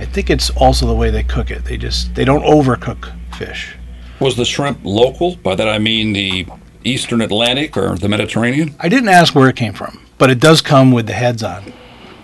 I 0.00 0.04
think 0.04 0.30
it's 0.30 0.50
also 0.50 0.84
the 0.86 0.94
way 0.94 1.10
they 1.10 1.22
cook 1.22 1.52
it. 1.52 1.64
They 1.64 1.76
just 1.76 2.12
they 2.16 2.24
don't 2.24 2.42
overcook 2.44 3.12
fish. 3.38 3.76
Was 4.18 4.34
the 4.36 4.44
shrimp 4.44 4.80
local? 4.82 5.36
By 5.36 5.54
that 5.54 5.68
I 5.68 5.78
mean 5.78 6.12
the 6.12 6.46
Eastern 6.82 7.20
Atlantic 7.20 7.76
or 7.76 7.96
the 7.96 8.08
Mediterranean? 8.08 8.74
I 8.80 8.88
didn't 8.88 9.10
ask 9.10 9.32
where 9.36 9.48
it 9.48 9.54
came 9.56 9.74
from, 9.74 10.00
but 10.18 10.28
it 10.30 10.40
does 10.40 10.60
come 10.60 10.90
with 10.90 11.06
the 11.06 11.12
heads 11.12 11.42
on, 11.44 11.72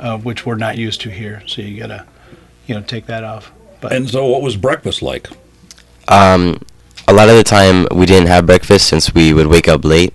uh, 0.01 0.19
which 0.19 0.45
we're 0.45 0.57
not 0.57 0.77
used 0.77 1.01
to 1.03 1.11
here. 1.11 1.43
So 1.47 1.63
you 1.63 1.79
gotta, 1.81 2.05
you 2.71 2.77
know, 2.77 2.83
take 2.83 3.07
that 3.07 3.25
off. 3.25 3.51
But 3.81 3.93
And 3.93 4.09
so, 4.09 4.25
what 4.27 4.43
was 4.43 4.57
breakfast 4.57 5.03
like? 5.03 5.29
Um, 6.07 6.63
a 7.09 7.13
lot 7.13 7.29
of 7.29 7.35
the 7.35 7.43
time 7.43 7.89
we 7.91 8.07
didn't 8.07 8.29
have 8.29 8.47
breakfast 8.47 8.87
since 8.87 9.13
we 9.13 9.35
would 9.35 9.49
wake 9.49 9.67
up 9.67 9.85
late. 9.85 10.15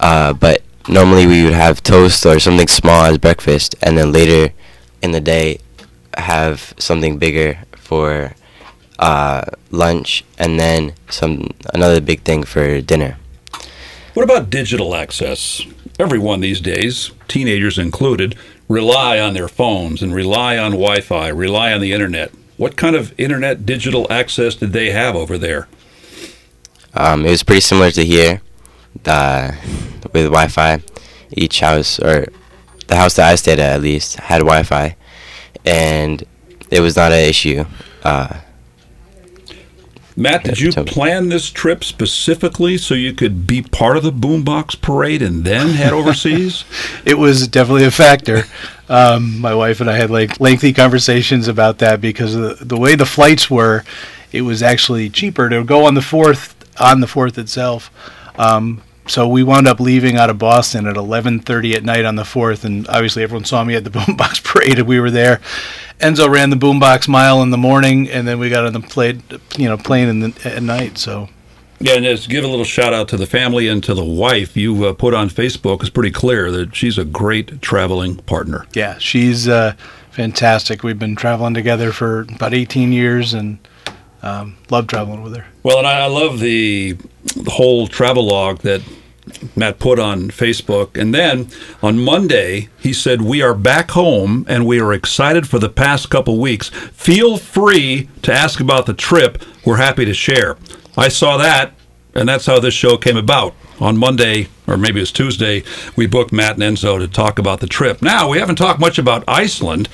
Uh, 0.00 0.32
but 0.32 0.62
normally 0.88 1.28
we 1.28 1.44
would 1.44 1.52
have 1.52 1.80
toast 1.80 2.26
or 2.26 2.40
something 2.40 2.66
small 2.66 3.06
as 3.06 3.18
breakfast, 3.18 3.76
and 3.82 3.96
then 3.96 4.10
later 4.10 4.52
in 5.00 5.12
the 5.12 5.20
day 5.20 5.60
have 6.16 6.74
something 6.76 7.18
bigger 7.18 7.60
for 7.76 8.34
uh, 8.98 9.42
lunch, 9.70 10.24
and 10.38 10.58
then 10.58 10.94
some 11.08 11.50
another 11.72 12.00
big 12.00 12.22
thing 12.22 12.42
for 12.42 12.80
dinner. 12.80 13.16
What 14.14 14.24
about 14.24 14.50
digital 14.50 14.96
access? 14.96 15.62
Everyone 16.00 16.40
these 16.40 16.60
days, 16.60 17.12
teenagers 17.28 17.78
included, 17.78 18.34
rely 18.70 19.18
on 19.18 19.34
their 19.34 19.48
phones 19.48 20.00
and 20.00 20.14
rely 20.14 20.56
on 20.56 20.70
Wi 20.70 21.00
Fi, 21.00 21.28
rely 21.28 21.72
on 21.72 21.80
the 21.80 21.92
internet. 21.92 22.30
What 22.56 22.76
kind 22.76 22.94
of 22.94 23.12
internet 23.18 23.66
digital 23.66 24.06
access 24.10 24.54
did 24.54 24.72
they 24.72 24.90
have 24.90 25.16
over 25.16 25.36
there? 25.36 25.66
Um, 26.94 27.26
it 27.26 27.30
was 27.30 27.42
pretty 27.42 27.60
similar 27.60 27.90
to 27.90 28.04
here, 28.04 28.42
uh, 29.06 29.52
with 30.12 30.26
Wi-Fi. 30.26 30.82
Each 31.32 31.60
house, 31.60 31.98
or 32.00 32.26
the 32.88 32.96
house 32.96 33.14
that 33.14 33.30
I 33.30 33.36
stayed 33.36 33.60
at 33.60 33.76
at 33.76 33.80
least, 33.80 34.16
had 34.16 34.38
Wi-Fi, 34.38 34.96
and 35.64 36.24
it 36.70 36.80
was 36.80 36.96
not 36.96 37.12
an 37.12 37.28
issue. 37.28 37.64
Uh, 38.02 38.40
Matt, 40.20 40.44
did 40.44 40.60
you 40.60 40.70
plan 40.70 41.30
this 41.30 41.48
trip 41.48 41.82
specifically 41.82 42.76
so 42.76 42.92
you 42.92 43.14
could 43.14 43.46
be 43.46 43.62
part 43.62 43.96
of 43.96 44.02
the 44.02 44.12
Boombox 44.12 44.78
Parade 44.82 45.22
and 45.22 45.44
then 45.44 45.70
head 45.70 45.94
overseas? 45.94 46.64
it 47.06 47.14
was 47.14 47.48
definitely 47.48 47.86
a 47.86 47.90
factor. 47.90 48.42
Um, 48.90 49.40
my 49.40 49.54
wife 49.54 49.80
and 49.80 49.88
I 49.88 49.96
had 49.96 50.10
like 50.10 50.38
lengthy 50.38 50.74
conversations 50.74 51.48
about 51.48 51.78
that 51.78 52.02
because 52.02 52.34
of 52.34 52.58
the, 52.58 52.64
the 52.66 52.76
way 52.76 52.96
the 52.96 53.06
flights 53.06 53.48
were, 53.48 53.82
it 54.30 54.42
was 54.42 54.62
actually 54.62 55.08
cheaper 55.08 55.48
to 55.48 55.64
go 55.64 55.86
on 55.86 55.94
the 55.94 56.02
fourth 56.02 56.54
on 56.78 57.00
the 57.00 57.06
fourth 57.06 57.38
itself. 57.38 57.90
Um, 58.38 58.82
so 59.06 59.26
we 59.26 59.42
wound 59.42 59.66
up 59.66 59.80
leaving 59.80 60.16
out 60.16 60.28
of 60.28 60.38
Boston 60.38 60.86
at 60.86 60.96
11:30 60.96 61.76
at 61.76 61.82
night 61.82 62.04
on 62.04 62.16
the 62.16 62.26
fourth, 62.26 62.64
and 62.64 62.86
obviously 62.88 63.22
everyone 63.22 63.46
saw 63.46 63.64
me 63.64 63.74
at 63.74 63.84
the 63.84 63.90
Boombox 63.98 64.44
Parade, 64.44 64.80
and 64.80 64.86
we 64.86 65.00
were 65.00 65.10
there. 65.10 65.40
Enzo 66.00 66.30
ran 66.30 66.50
the 66.50 66.56
Boombox 66.56 67.08
Mile 67.08 67.42
in 67.42 67.50
the 67.50 67.58
morning, 67.58 68.08
and 68.08 68.26
then 68.26 68.38
we 68.38 68.48
got 68.48 68.64
on 68.64 68.72
the 68.72 68.80
plane, 68.80 69.22
you 69.56 69.68
know, 69.68 69.76
plane 69.76 70.08
in 70.08 70.20
the, 70.20 70.40
at 70.44 70.62
night. 70.62 70.96
So 70.96 71.28
Yeah, 71.78 71.94
and 71.94 72.04
just 72.04 72.30
give 72.30 72.42
a 72.42 72.48
little 72.48 72.64
shout 72.64 72.94
out 72.94 73.08
to 73.08 73.16
the 73.18 73.26
family 73.26 73.68
and 73.68 73.84
to 73.84 73.92
the 73.92 74.04
wife 74.04 74.56
you 74.56 74.86
uh, 74.86 74.94
put 74.94 75.12
on 75.12 75.28
Facebook. 75.28 75.80
It's 75.80 75.90
pretty 75.90 76.10
clear 76.10 76.50
that 76.50 76.74
she's 76.74 76.96
a 76.96 77.04
great 77.04 77.60
traveling 77.60 78.16
partner. 78.16 78.66
yeah, 78.72 78.96
she's 78.98 79.46
uh, 79.46 79.74
fantastic. 80.10 80.82
We've 80.82 80.98
been 80.98 81.16
traveling 81.16 81.52
together 81.52 81.92
for 81.92 82.22
about 82.22 82.54
18 82.54 82.92
years, 82.92 83.34
and 83.34 83.58
um, 84.22 84.56
love 84.70 84.86
traveling 84.86 85.22
with 85.22 85.36
her. 85.36 85.44
Well, 85.62 85.78
and 85.78 85.86
I 85.86 86.00
I 86.00 86.06
love 86.06 86.40
the, 86.40 86.96
the 87.36 87.50
whole 87.50 87.86
travel 87.86 88.26
log 88.26 88.60
that 88.60 88.82
Matt 89.54 89.78
put 89.78 89.98
on 89.98 90.30
Facebook. 90.30 91.00
And 91.00 91.14
then 91.14 91.48
on 91.82 91.98
Monday, 91.98 92.68
he 92.78 92.92
said, 92.92 93.22
We 93.22 93.42
are 93.42 93.54
back 93.54 93.92
home 93.92 94.44
and 94.48 94.66
we 94.66 94.80
are 94.80 94.92
excited 94.92 95.48
for 95.48 95.58
the 95.58 95.68
past 95.68 96.10
couple 96.10 96.38
weeks. 96.38 96.68
Feel 96.68 97.36
free 97.36 98.08
to 98.22 98.32
ask 98.32 98.60
about 98.60 98.86
the 98.86 98.94
trip. 98.94 99.42
We're 99.64 99.76
happy 99.76 100.04
to 100.04 100.14
share. 100.14 100.56
I 100.96 101.08
saw 101.08 101.36
that, 101.36 101.72
and 102.14 102.28
that's 102.28 102.46
how 102.46 102.60
this 102.60 102.74
show 102.74 102.96
came 102.96 103.16
about. 103.16 103.54
On 103.78 103.96
Monday, 103.96 104.48
or 104.66 104.76
maybe 104.76 104.98
it 104.98 105.02
was 105.02 105.12
Tuesday, 105.12 105.64
we 105.96 106.06
booked 106.06 106.32
Matt 106.32 106.58
and 106.58 106.76
Enzo 106.76 106.98
to 106.98 107.08
talk 107.08 107.38
about 107.38 107.60
the 107.60 107.66
trip. 107.66 108.02
Now, 108.02 108.28
we 108.28 108.38
haven't 108.38 108.56
talked 108.56 108.78
much 108.78 108.98
about 108.98 109.24
Iceland. 109.26 109.88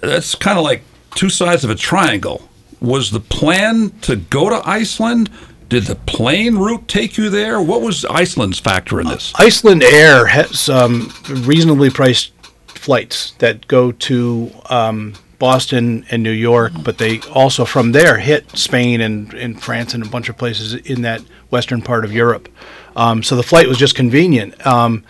That's 0.00 0.36
kind 0.36 0.56
of 0.56 0.64
like 0.64 0.84
two 1.16 1.28
sides 1.28 1.64
of 1.64 1.70
a 1.70 1.74
triangle. 1.74 2.48
Was 2.80 3.10
the 3.10 3.18
plan 3.18 3.90
to 4.02 4.14
go 4.14 4.48
to 4.48 4.62
Iceland? 4.64 5.28
Did 5.70 5.84
the 5.84 5.94
plane 5.94 6.56
route 6.56 6.88
take 6.88 7.16
you 7.16 7.30
there? 7.30 7.62
What 7.62 7.80
was 7.80 8.04
Iceland's 8.04 8.58
factor 8.58 9.00
in 9.00 9.06
this? 9.06 9.32
Iceland 9.36 9.84
Air 9.84 10.26
has 10.26 10.68
um, 10.68 11.12
reasonably 11.28 11.90
priced 11.90 12.32
flights 12.66 13.34
that 13.38 13.68
go 13.68 13.92
to 13.92 14.50
um, 14.68 15.14
Boston 15.38 16.04
and 16.10 16.24
New 16.24 16.32
York, 16.32 16.72
but 16.82 16.98
they 16.98 17.20
also 17.32 17.64
from 17.64 17.92
there 17.92 18.18
hit 18.18 18.50
Spain 18.58 19.00
and, 19.00 19.32
and 19.34 19.62
France 19.62 19.94
and 19.94 20.04
a 20.04 20.08
bunch 20.08 20.28
of 20.28 20.36
places 20.36 20.74
in 20.74 21.02
that 21.02 21.22
western 21.50 21.82
part 21.82 22.04
of 22.04 22.10
Europe. 22.10 22.48
Um, 22.96 23.22
so 23.22 23.36
the 23.36 23.44
flight 23.44 23.68
was 23.68 23.78
just 23.78 23.94
convenient. 23.94 24.66
Um, 24.66 25.04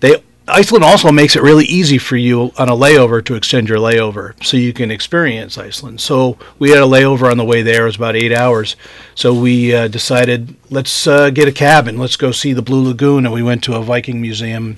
they 0.00 0.22
Iceland 0.48 0.84
also 0.84 1.12
makes 1.12 1.36
it 1.36 1.42
really 1.42 1.64
easy 1.66 1.98
for 1.98 2.16
you 2.16 2.52
on 2.58 2.68
a 2.68 2.76
layover 2.76 3.24
to 3.24 3.34
extend 3.34 3.68
your 3.68 3.78
layover, 3.78 4.32
so 4.44 4.56
you 4.56 4.72
can 4.72 4.90
experience 4.90 5.58
Iceland. 5.58 6.00
So 6.00 6.38
we 6.58 6.70
had 6.70 6.78
a 6.78 6.86
layover 6.86 7.30
on 7.30 7.36
the 7.36 7.44
way 7.44 7.62
there; 7.62 7.82
it 7.82 7.86
was 7.86 7.96
about 7.96 8.16
eight 8.16 8.32
hours. 8.32 8.76
So 9.14 9.34
we 9.34 9.74
uh, 9.74 9.88
decided 9.88 10.56
let's 10.70 11.06
uh, 11.06 11.30
get 11.30 11.48
a 11.48 11.52
cabin, 11.52 11.98
let's 11.98 12.16
go 12.16 12.32
see 12.32 12.52
the 12.52 12.62
Blue 12.62 12.88
Lagoon, 12.88 13.26
and 13.26 13.34
we 13.34 13.42
went 13.42 13.62
to 13.64 13.74
a 13.74 13.82
Viking 13.82 14.20
museum 14.20 14.76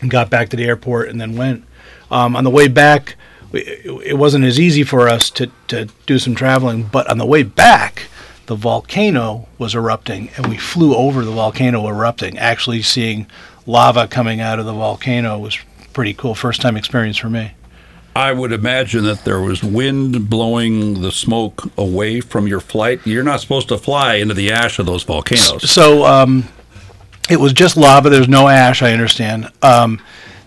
and 0.00 0.10
got 0.10 0.30
back 0.30 0.48
to 0.50 0.56
the 0.56 0.64
airport, 0.64 1.08
and 1.08 1.20
then 1.20 1.36
went. 1.36 1.64
Um, 2.10 2.36
on 2.36 2.44
the 2.44 2.50
way 2.50 2.68
back, 2.68 3.16
we, 3.50 3.60
it 3.60 4.18
wasn't 4.18 4.44
as 4.44 4.60
easy 4.60 4.84
for 4.84 5.08
us 5.08 5.30
to 5.30 5.50
to 5.68 5.88
do 6.06 6.18
some 6.18 6.34
traveling, 6.34 6.84
but 6.84 7.08
on 7.08 7.18
the 7.18 7.26
way 7.26 7.42
back. 7.42 8.08
The 8.46 8.56
volcano 8.56 9.48
was 9.56 9.76
erupting, 9.76 10.30
and 10.36 10.48
we 10.48 10.58
flew 10.58 10.96
over 10.96 11.24
the 11.24 11.30
volcano 11.30 11.86
erupting, 11.88 12.36
actually 12.36 12.82
seeing 12.82 13.28
lava 13.66 14.06
coming 14.06 14.40
out 14.40 14.58
of 14.58 14.66
the 14.66 14.72
volcano 14.72 15.38
was 15.38 15.58
pretty 15.92 16.14
cool. 16.14 16.34
First 16.34 16.60
time 16.60 16.76
experience 16.76 17.16
for 17.16 17.30
me. 17.30 17.52
I 18.14 18.32
would 18.32 18.52
imagine 18.52 19.04
that 19.04 19.24
there 19.24 19.40
was 19.40 19.62
wind 19.62 20.28
blowing 20.28 21.00
the 21.00 21.10
smoke 21.10 21.70
away 21.78 22.20
from 22.20 22.46
your 22.46 22.60
flight. 22.60 23.00
You're 23.06 23.22
not 23.22 23.40
supposed 23.40 23.68
to 23.68 23.78
fly 23.78 24.16
into 24.16 24.34
the 24.34 24.52
ash 24.52 24.78
of 24.78 24.84
those 24.84 25.02
volcanoes. 25.02 25.70
So 25.70 26.04
um, 26.04 26.44
it 27.30 27.40
was 27.40 27.54
just 27.54 27.76
lava. 27.76 28.10
There's 28.10 28.28
no 28.28 28.48
ash, 28.48 28.82
I 28.82 28.92
understand. 28.92 29.50
Um, 29.62 30.02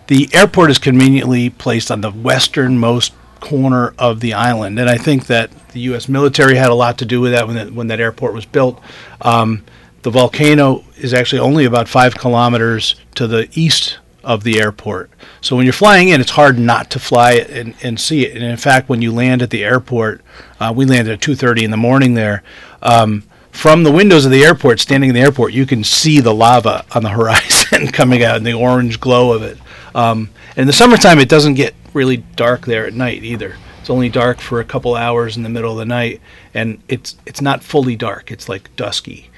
the 0.06 0.28
airport 0.32 0.70
is 0.70 0.78
conveniently 0.78 1.50
placed 1.50 1.90
on 1.90 2.02
the 2.02 2.12
westernmost 2.12 3.12
corner 3.40 3.94
of 3.98 4.20
the 4.20 4.34
island, 4.34 4.78
and 4.78 4.88
I 4.88 4.96
think 4.96 5.26
that 5.26 5.50
the 5.72 5.80
U.S. 5.80 6.08
military 6.08 6.56
had 6.56 6.70
a 6.70 6.74
lot 6.74 6.98
to 6.98 7.04
do 7.04 7.20
with 7.20 7.32
that 7.32 7.48
when 7.48 7.56
that, 7.56 7.72
when 7.72 7.88
that 7.88 8.00
airport 8.00 8.32
was 8.32 8.46
built. 8.46 8.80
Um, 9.20 9.64
the 10.06 10.10
volcano 10.12 10.84
is 10.98 11.12
actually 11.12 11.40
only 11.40 11.64
about 11.64 11.88
five 11.88 12.14
kilometers 12.14 12.94
to 13.16 13.26
the 13.26 13.48
east 13.54 13.98
of 14.22 14.44
the 14.44 14.60
airport. 14.60 15.10
So 15.40 15.56
when 15.56 15.66
you're 15.66 15.72
flying 15.72 16.10
in, 16.10 16.20
it's 16.20 16.30
hard 16.30 16.60
not 16.60 16.90
to 16.90 17.00
fly 17.00 17.32
and, 17.32 17.74
and 17.82 17.98
see 17.98 18.24
it. 18.24 18.36
And 18.36 18.44
in 18.44 18.56
fact, 18.56 18.88
when 18.88 19.02
you 19.02 19.12
land 19.12 19.42
at 19.42 19.50
the 19.50 19.64
airport, 19.64 20.20
uh, 20.60 20.72
we 20.76 20.84
landed 20.84 21.12
at 21.14 21.20
2:30 21.20 21.64
in 21.64 21.72
the 21.72 21.76
morning 21.76 22.14
there. 22.14 22.44
Um, 22.82 23.24
from 23.50 23.82
the 23.82 23.90
windows 23.90 24.24
of 24.24 24.30
the 24.30 24.44
airport, 24.44 24.78
standing 24.78 25.10
in 25.10 25.14
the 25.16 25.22
airport, 25.22 25.52
you 25.52 25.66
can 25.66 25.82
see 25.82 26.20
the 26.20 26.32
lava 26.32 26.84
on 26.94 27.02
the 27.02 27.08
horizon 27.18 27.88
coming 27.88 28.22
out 28.22 28.36
and 28.36 28.46
the 28.46 28.52
orange 28.52 29.00
glow 29.00 29.32
of 29.32 29.42
it. 29.42 29.58
Um, 29.92 30.30
in 30.56 30.68
the 30.68 30.72
summertime, 30.72 31.18
it 31.18 31.28
doesn't 31.28 31.54
get 31.54 31.74
really 31.94 32.18
dark 32.36 32.64
there 32.64 32.86
at 32.86 32.94
night 32.94 33.24
either. 33.24 33.56
It's 33.80 33.90
only 33.90 34.08
dark 34.08 34.38
for 34.38 34.60
a 34.60 34.64
couple 34.64 34.94
hours 34.94 35.36
in 35.36 35.42
the 35.42 35.48
middle 35.48 35.72
of 35.72 35.78
the 35.78 35.84
night, 35.84 36.20
and 36.54 36.80
it's 36.86 37.16
it's 37.26 37.40
not 37.40 37.64
fully 37.64 37.96
dark. 37.96 38.30
It's 38.30 38.48
like 38.48 38.70
dusky. 38.76 39.30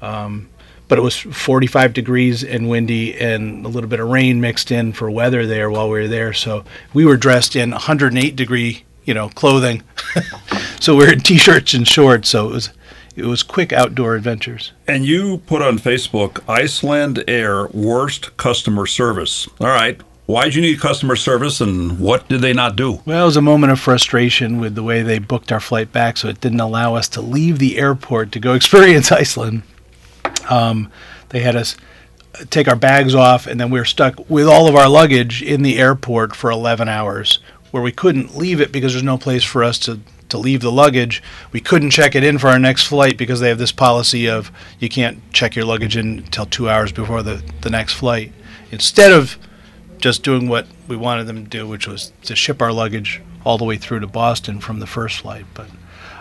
Um, 0.00 0.48
but 0.88 0.98
it 0.98 1.02
was 1.02 1.16
45 1.16 1.92
degrees 1.92 2.44
and 2.44 2.68
windy 2.68 3.18
and 3.18 3.64
a 3.64 3.68
little 3.68 3.90
bit 3.90 4.00
of 4.00 4.08
rain 4.08 4.40
mixed 4.40 4.70
in 4.70 4.92
for 4.92 5.10
weather 5.10 5.46
there 5.46 5.68
while 5.70 5.90
we 5.90 6.00
were 6.00 6.08
there. 6.08 6.32
So 6.32 6.64
we 6.94 7.04
were 7.04 7.16
dressed 7.16 7.56
in 7.56 7.72
108 7.72 8.36
degree, 8.36 8.84
you 9.04 9.14
know, 9.14 9.28
clothing. 9.30 9.82
so 10.80 10.94
we 10.94 11.06
are 11.06 11.12
in 11.12 11.20
t-shirts 11.20 11.74
and 11.74 11.86
shorts. 11.86 12.28
So 12.28 12.48
it 12.48 12.52
was 12.52 12.70
it 13.16 13.24
was 13.24 13.42
quick 13.42 13.72
outdoor 13.72 14.14
adventures. 14.14 14.72
And 14.86 15.06
you 15.06 15.38
put 15.38 15.62
on 15.62 15.78
Facebook 15.78 16.40
Iceland 16.46 17.24
Air 17.26 17.66
worst 17.68 18.36
customer 18.36 18.86
service. 18.86 19.48
All 19.58 19.68
right. 19.68 20.00
Why'd 20.26 20.54
you 20.54 20.60
need 20.60 20.80
customer 20.80 21.16
service 21.16 21.60
and 21.60 22.00
what 22.00 22.28
did 22.28 22.40
they 22.42 22.52
not 22.52 22.74
do? 22.74 23.00
Well, 23.06 23.22
it 23.22 23.26
was 23.26 23.36
a 23.36 23.42
moment 23.42 23.72
of 23.72 23.78
frustration 23.78 24.60
with 24.60 24.74
the 24.74 24.82
way 24.82 25.02
they 25.02 25.20
booked 25.20 25.52
our 25.52 25.60
flight 25.60 25.92
back, 25.92 26.16
so 26.16 26.28
it 26.28 26.40
didn't 26.40 26.58
allow 26.60 26.96
us 26.96 27.08
to 27.10 27.20
leave 27.20 27.58
the 27.60 27.78
airport 27.78 28.32
to 28.32 28.40
go 28.40 28.54
experience 28.54 29.10
Iceland. 29.10 29.62
Um, 30.48 30.90
they 31.30 31.40
had 31.40 31.56
us 31.56 31.76
take 32.50 32.68
our 32.68 32.76
bags 32.76 33.14
off, 33.14 33.46
and 33.46 33.58
then 33.58 33.70
we 33.70 33.78
were 33.78 33.84
stuck 33.84 34.28
with 34.28 34.46
all 34.46 34.68
of 34.68 34.74
our 34.74 34.88
luggage 34.88 35.42
in 35.42 35.62
the 35.62 35.78
airport 35.78 36.36
for 36.36 36.50
11 36.50 36.88
hours, 36.88 37.38
where 37.70 37.82
we 37.82 37.92
couldn't 37.92 38.36
leave 38.36 38.60
it 38.60 38.72
because 38.72 38.92
there's 38.92 39.02
no 39.02 39.18
place 39.18 39.44
for 39.44 39.64
us 39.64 39.78
to, 39.80 40.00
to 40.28 40.38
leave 40.38 40.60
the 40.60 40.72
luggage. 40.72 41.22
We 41.52 41.60
couldn't 41.60 41.90
check 41.90 42.14
it 42.14 42.24
in 42.24 42.38
for 42.38 42.48
our 42.48 42.58
next 42.58 42.84
flight 42.84 43.16
because 43.16 43.40
they 43.40 43.48
have 43.48 43.58
this 43.58 43.72
policy 43.72 44.28
of 44.28 44.50
you 44.78 44.88
can't 44.88 45.20
check 45.32 45.56
your 45.56 45.64
luggage 45.64 45.96
in 45.96 46.18
until 46.18 46.46
two 46.46 46.68
hours 46.68 46.92
before 46.92 47.22
the, 47.22 47.42
the 47.62 47.70
next 47.70 47.94
flight. 47.94 48.32
Instead 48.70 49.12
of 49.12 49.38
just 49.98 50.22
doing 50.22 50.48
what 50.48 50.66
we 50.88 50.96
wanted 50.96 51.24
them 51.24 51.44
to 51.44 51.50
do, 51.50 51.66
which 51.66 51.86
was 51.86 52.12
to 52.22 52.36
ship 52.36 52.60
our 52.60 52.72
luggage 52.72 53.22
all 53.44 53.58
the 53.58 53.64
way 53.64 53.76
through 53.76 54.00
to 54.00 54.06
Boston 54.06 54.60
from 54.60 54.80
the 54.80 54.86
first 54.86 55.20
flight. 55.20 55.46
But 55.54 55.68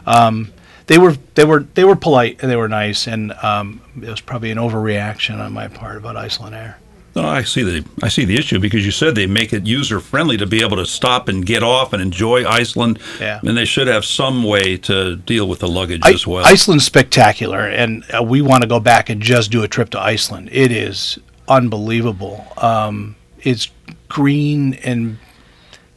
um, 0.05 0.53
they 0.87 0.97
were 0.97 1.17
they 1.35 1.43
were 1.45 1.61
they 1.73 1.83
were 1.83 1.95
polite 1.95 2.39
and 2.41 2.51
they 2.51 2.55
were 2.55 2.67
nice, 2.69 3.07
and 3.07 3.31
um, 3.43 3.81
it 4.01 4.09
was 4.09 4.21
probably 4.21 4.51
an 4.51 4.57
overreaction 4.57 5.39
on 5.39 5.53
my 5.53 5.67
part 5.67 5.97
about 5.97 6.15
Iceland 6.15 6.55
Air. 6.55 6.77
No, 7.15 7.25
I 7.25 7.43
see 7.43 7.63
the 7.63 7.85
I 8.03 8.09
see 8.09 8.25
the 8.25 8.37
issue 8.37 8.59
because 8.59 8.85
you 8.85 8.91
said 8.91 9.15
they 9.15 9.25
make 9.25 9.53
it 9.53 9.65
user 9.65 10.01
friendly 10.01 10.35
to 10.35 10.45
be 10.45 10.61
able 10.61 10.75
to 10.77 10.85
stop 10.85 11.29
and 11.29 11.45
get 11.45 11.63
off 11.63 11.93
and 11.93 12.01
enjoy 12.01 12.45
Iceland. 12.45 12.99
Yeah. 13.21 13.39
And 13.41 13.55
they 13.55 13.63
should 13.63 13.87
have 13.87 14.03
some 14.03 14.43
way 14.43 14.75
to 14.79 15.15
deal 15.15 15.47
with 15.47 15.59
the 15.59 15.67
luggage 15.69 16.01
I- 16.03 16.11
as 16.11 16.27
well. 16.27 16.45
Iceland's 16.45 16.85
spectacular, 16.85 17.61
and 17.67 18.03
uh, 18.13 18.21
we 18.21 18.41
want 18.41 18.63
to 18.63 18.67
go 18.67 18.81
back 18.81 19.09
and 19.09 19.21
just 19.21 19.49
do 19.49 19.63
a 19.63 19.67
trip 19.67 19.91
to 19.91 19.99
Iceland. 19.99 20.49
It 20.51 20.71
is 20.73 21.17
unbelievable. 21.47 22.45
Um, 22.57 23.15
it's 23.41 23.69
green 24.09 24.73
and 24.75 25.17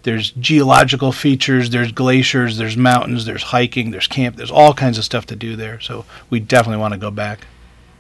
there's 0.09 0.31
geological 0.31 1.13
features, 1.13 1.69
there's 1.69 1.93
glaciers, 1.93 2.57
there's 2.57 2.79
mountains, 2.79 3.27
there's 3.27 3.43
hiking, 3.43 3.91
there's 3.91 4.07
camp, 4.07 4.37
there's 4.37 4.51
all 4.51 4.73
kinds 4.73 4.97
of 4.97 5.05
stuff 5.05 5.27
to 5.27 5.37
do 5.37 5.55
there. 5.55 5.79
So 5.81 6.07
we 6.31 6.41
definitely 6.41 6.81
want 6.81 6.95
to 6.95 6.99
go 6.99 7.11
back. 7.11 7.41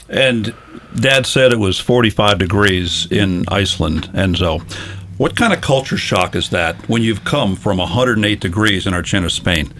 And 0.09 0.55
Dad 0.99 1.27
said 1.27 1.53
it 1.53 1.59
was 1.59 1.79
45 1.79 2.38
degrees 2.38 3.12
in 3.12 3.45
Iceland, 3.49 4.09
Enzo. 4.15 4.62
What 5.19 5.37
kind 5.37 5.53
of 5.53 5.61
culture 5.61 5.99
shock 5.99 6.35
is 6.35 6.49
that 6.49 6.88
when 6.88 7.03
you've 7.03 7.25
come 7.25 7.55
from 7.55 7.77
108 7.77 8.41
degrees 8.41 8.87
in 8.87 8.95
Archena, 8.95 9.29
Spain? 9.29 9.71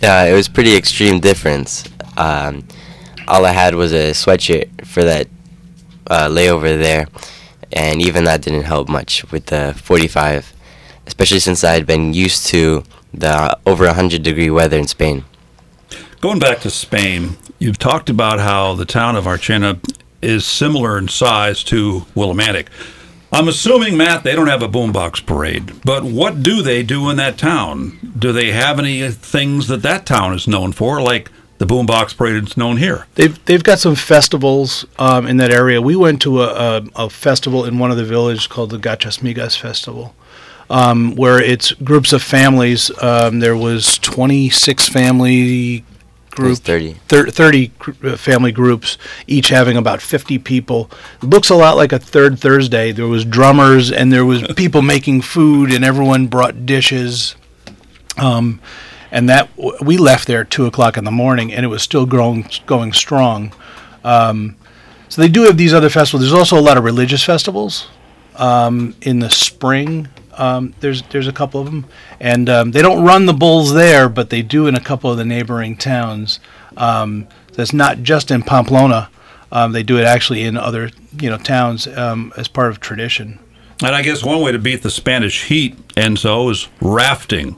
Yeah, 0.00 0.24
it 0.24 0.32
was 0.32 0.48
pretty 0.48 0.74
extreme 0.74 1.20
difference. 1.20 1.84
Um, 2.16 2.66
all 3.28 3.44
I 3.44 3.52
had 3.52 3.74
was 3.74 3.92
a 3.92 4.12
sweatshirt 4.12 4.86
for 4.86 5.04
that 5.04 5.28
uh, 6.06 6.28
layover 6.30 6.82
there, 6.82 7.08
and 7.74 8.00
even 8.00 8.24
that 8.24 8.40
didn't 8.40 8.62
help 8.62 8.88
much 8.88 9.30
with 9.30 9.46
the 9.46 9.74
45, 9.76 10.54
especially 11.06 11.40
since 11.40 11.64
I 11.64 11.72
had 11.72 11.86
been 11.86 12.14
used 12.14 12.46
to 12.48 12.84
the 13.12 13.58
over 13.66 13.84
100 13.86 14.22
degree 14.22 14.50
weather 14.50 14.78
in 14.78 14.86
Spain. 14.86 15.24
Going 16.20 16.38
back 16.38 16.60
to 16.60 16.70
Spain, 16.70 17.36
you've 17.58 17.78
talked 17.78 18.08
about 18.08 18.38
how 18.38 18.74
the 18.74 18.84
town 18.84 19.16
of 19.16 19.26
Archena 19.26 19.80
is 20.22 20.46
similar 20.46 20.96
in 20.96 21.08
size 21.08 21.64
to 21.64 22.06
Willimantic. 22.14 22.68
I'm 23.34 23.48
assuming, 23.48 23.96
Matt, 23.96 24.24
they 24.24 24.34
don't 24.34 24.46
have 24.46 24.62
a 24.62 24.68
boombox 24.68 25.24
parade, 25.24 25.72
but 25.84 26.04
what 26.04 26.42
do 26.42 26.60
they 26.60 26.82
do 26.82 27.08
in 27.08 27.16
that 27.16 27.38
town? 27.38 28.12
Do 28.18 28.30
they 28.30 28.52
have 28.52 28.78
any 28.78 29.10
things 29.10 29.68
that 29.68 29.80
that 29.82 30.04
town 30.04 30.34
is 30.34 30.46
known 30.46 30.72
for, 30.72 31.00
like 31.00 31.30
the 31.56 31.64
boombox 31.64 32.14
parade 32.14 32.44
is 32.44 32.56
known 32.58 32.76
here? 32.76 33.06
They've 33.14 33.42
they've 33.46 33.64
got 33.64 33.78
some 33.78 33.94
festivals 33.94 34.84
um, 34.98 35.26
in 35.26 35.38
that 35.38 35.50
area. 35.50 35.80
We 35.80 35.96
went 35.96 36.20
to 36.22 36.42
a, 36.42 36.48
a, 36.76 37.04
a 37.06 37.10
festival 37.10 37.64
in 37.64 37.78
one 37.78 37.90
of 37.90 37.96
the 37.96 38.04
villages 38.04 38.46
called 38.46 38.68
the 38.68 38.78
Gachas 38.78 39.20
Migas 39.20 39.58
Festival, 39.58 40.14
um, 40.70 41.14
where 41.16 41.38
it's 41.40 41.72
groups 41.72 42.12
of 42.12 42.22
families. 42.22 42.90
Um, 43.02 43.40
there 43.40 43.56
was 43.56 43.98
26 43.98 44.88
family 44.88 45.84
groups, 46.30 46.60
30. 46.60 46.94
thir- 47.08 47.28
30 47.30 47.66
gr- 47.78 48.08
uh, 48.08 48.16
family 48.16 48.52
groups, 48.52 48.96
each 49.26 49.50
having 49.50 49.76
about 49.76 50.00
50 50.00 50.38
people. 50.38 50.90
It 51.22 51.28
looks 51.28 51.50
a 51.50 51.54
lot 51.54 51.76
like 51.76 51.92
a 51.92 51.98
third 51.98 52.38
Thursday. 52.38 52.90
There 52.92 53.06
was 53.06 53.24
drummers 53.24 53.92
and 53.92 54.12
there 54.12 54.24
was 54.24 54.42
people 54.56 54.82
making 54.82 55.22
food, 55.22 55.72
and 55.72 55.84
everyone 55.84 56.26
brought 56.28 56.64
dishes. 56.66 57.36
Um, 58.16 58.60
and 59.10 59.28
that 59.28 59.54
w- 59.56 59.76
we 59.82 59.96
left 59.98 60.26
there 60.26 60.40
at 60.42 60.50
two 60.50 60.64
o'clock 60.66 60.96
in 60.96 61.04
the 61.04 61.10
morning, 61.10 61.52
and 61.52 61.64
it 61.64 61.68
was 61.68 61.82
still 61.82 62.06
growing, 62.06 62.48
going 62.66 62.92
strong. 62.94 63.52
Um, 64.04 64.56
so 65.08 65.20
they 65.20 65.28
do 65.28 65.42
have 65.42 65.58
these 65.58 65.74
other 65.74 65.90
festivals. 65.90 66.22
There's 66.22 66.38
also 66.38 66.58
a 66.58 66.62
lot 66.62 66.78
of 66.78 66.84
religious 66.84 67.22
festivals 67.22 67.88
um, 68.36 68.94
in 69.02 69.18
the 69.18 69.28
spring. 69.28 70.08
Um, 70.34 70.74
there's 70.80 71.02
there's 71.10 71.28
a 71.28 71.32
couple 71.32 71.60
of 71.60 71.66
them, 71.66 71.86
and 72.20 72.48
um, 72.48 72.70
they 72.72 72.80
don't 72.82 73.04
run 73.04 73.26
the 73.26 73.32
bulls 73.34 73.72
there, 73.74 74.08
but 74.08 74.30
they 74.30 74.42
do 74.42 74.66
in 74.66 74.74
a 74.74 74.80
couple 74.80 75.10
of 75.10 75.16
the 75.18 75.24
neighboring 75.24 75.76
towns. 75.76 76.40
Um, 76.76 77.28
that's 77.52 77.72
not 77.72 78.02
just 78.02 78.30
in 78.30 78.42
Pamplona. 78.42 79.10
Um, 79.50 79.72
they 79.72 79.82
do 79.82 79.98
it 79.98 80.04
actually 80.04 80.42
in 80.44 80.56
other 80.56 80.90
you 81.20 81.28
know 81.28 81.36
towns 81.38 81.86
um, 81.86 82.32
as 82.36 82.48
part 82.48 82.70
of 82.70 82.80
tradition. 82.80 83.38
And 83.84 83.94
I 83.94 84.02
guess 84.02 84.24
one 84.24 84.40
way 84.40 84.52
to 84.52 84.58
beat 84.58 84.82
the 84.82 84.90
Spanish 84.90 85.44
heat, 85.44 85.76
Enzo, 85.96 86.50
is 86.50 86.68
rafting. 86.80 87.56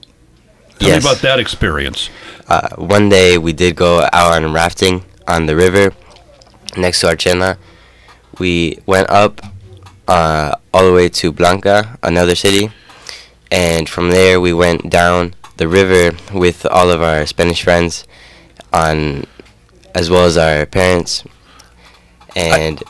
Tell 0.78 0.88
Yes. 0.88 1.04
me 1.04 1.10
about 1.10 1.22
that 1.22 1.38
experience. 1.38 2.08
Uh, 2.48 2.68
one 2.76 3.08
day 3.08 3.38
we 3.38 3.52
did 3.52 3.76
go 3.76 4.08
out 4.12 4.32
on 4.42 4.52
rafting 4.52 5.04
on 5.28 5.46
the 5.46 5.54
river 5.54 5.92
next 6.76 7.00
to 7.00 7.08
Archena. 7.08 7.58
We 8.38 8.78
went 8.86 9.08
up 9.10 9.40
uh, 10.08 10.54
all 10.73 10.87
the 10.87 10.92
way 10.92 11.08
to 11.08 11.32
Blanca, 11.32 11.99
another 12.02 12.34
city, 12.34 12.70
and 13.50 13.88
from 13.88 14.11
there 14.11 14.40
we 14.40 14.52
went 14.52 14.90
down 14.90 15.34
the 15.56 15.68
river 15.68 16.16
with 16.32 16.66
all 16.66 16.90
of 16.90 17.02
our 17.02 17.26
Spanish 17.26 17.62
friends, 17.62 18.06
on 18.73 19.25
as 19.94 20.11
well 20.11 20.25
as 20.25 20.37
our 20.37 20.66
parents. 20.66 21.25
And 22.34 22.82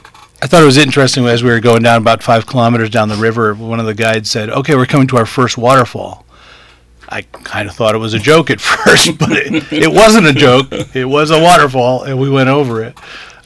I 0.42 0.46
thought 0.46 0.62
it 0.62 0.66
was 0.66 0.78
interesting 0.78 1.26
as 1.26 1.42
we 1.42 1.50
were 1.50 1.60
going 1.60 1.82
down 1.82 2.00
about 2.00 2.22
five 2.22 2.46
kilometers 2.46 2.90
down 2.90 3.08
the 3.08 3.16
river. 3.16 3.54
One 3.54 3.80
of 3.80 3.86
the 3.86 3.94
guides 3.94 4.30
said, 4.30 4.50
"Okay, 4.50 4.74
we're 4.74 4.86
coming 4.86 5.06
to 5.08 5.16
our 5.16 5.26
first 5.26 5.56
waterfall." 5.58 6.24
I 7.08 7.22
kind 7.22 7.68
of 7.68 7.74
thought 7.74 7.94
it 7.94 7.98
was 7.98 8.14
a 8.14 8.18
joke 8.18 8.50
at 8.50 8.60
first, 8.60 9.18
but 9.18 9.32
it, 9.32 9.72
it 9.72 9.92
wasn't 9.92 10.26
a 10.26 10.32
joke. 10.32 10.68
It 10.94 11.04
was 11.04 11.30
a 11.30 11.40
waterfall, 11.40 12.02
and 12.04 12.18
we 12.18 12.30
went 12.30 12.48
over 12.48 12.82
it. 12.82 12.98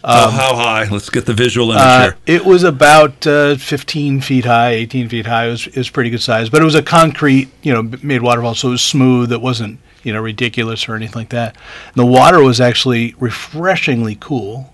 Uh, 0.04 0.30
how 0.30 0.54
high? 0.54 0.84
Let's 0.88 1.10
get 1.10 1.26
the 1.26 1.34
visual 1.34 1.70
image 1.72 1.82
Uh, 1.82 2.02
here. 2.02 2.16
it 2.26 2.44
was 2.44 2.62
about 2.62 3.26
uh, 3.26 3.56
15 3.56 4.20
feet 4.20 4.44
high, 4.44 4.70
18 4.70 5.08
feet 5.08 5.26
high. 5.26 5.46
It 5.46 5.50
was, 5.50 5.66
it 5.66 5.76
was 5.76 5.90
pretty 5.90 6.10
good 6.10 6.22
size, 6.22 6.48
but 6.48 6.62
it 6.62 6.64
was 6.64 6.74
a 6.76 6.82
concrete, 6.82 7.48
you 7.62 7.72
know, 7.72 7.82
made 8.02 8.22
waterfall, 8.22 8.54
so 8.54 8.68
it 8.68 8.72
was 8.72 8.82
smooth. 8.82 9.32
It 9.32 9.40
wasn't, 9.40 9.80
you 10.04 10.12
know, 10.12 10.20
ridiculous 10.20 10.88
or 10.88 10.94
anything 10.94 11.16
like 11.16 11.30
that. 11.30 11.56
the 11.94 12.06
water 12.06 12.42
was 12.42 12.60
actually 12.60 13.14
refreshingly 13.18 14.16
cool. 14.20 14.72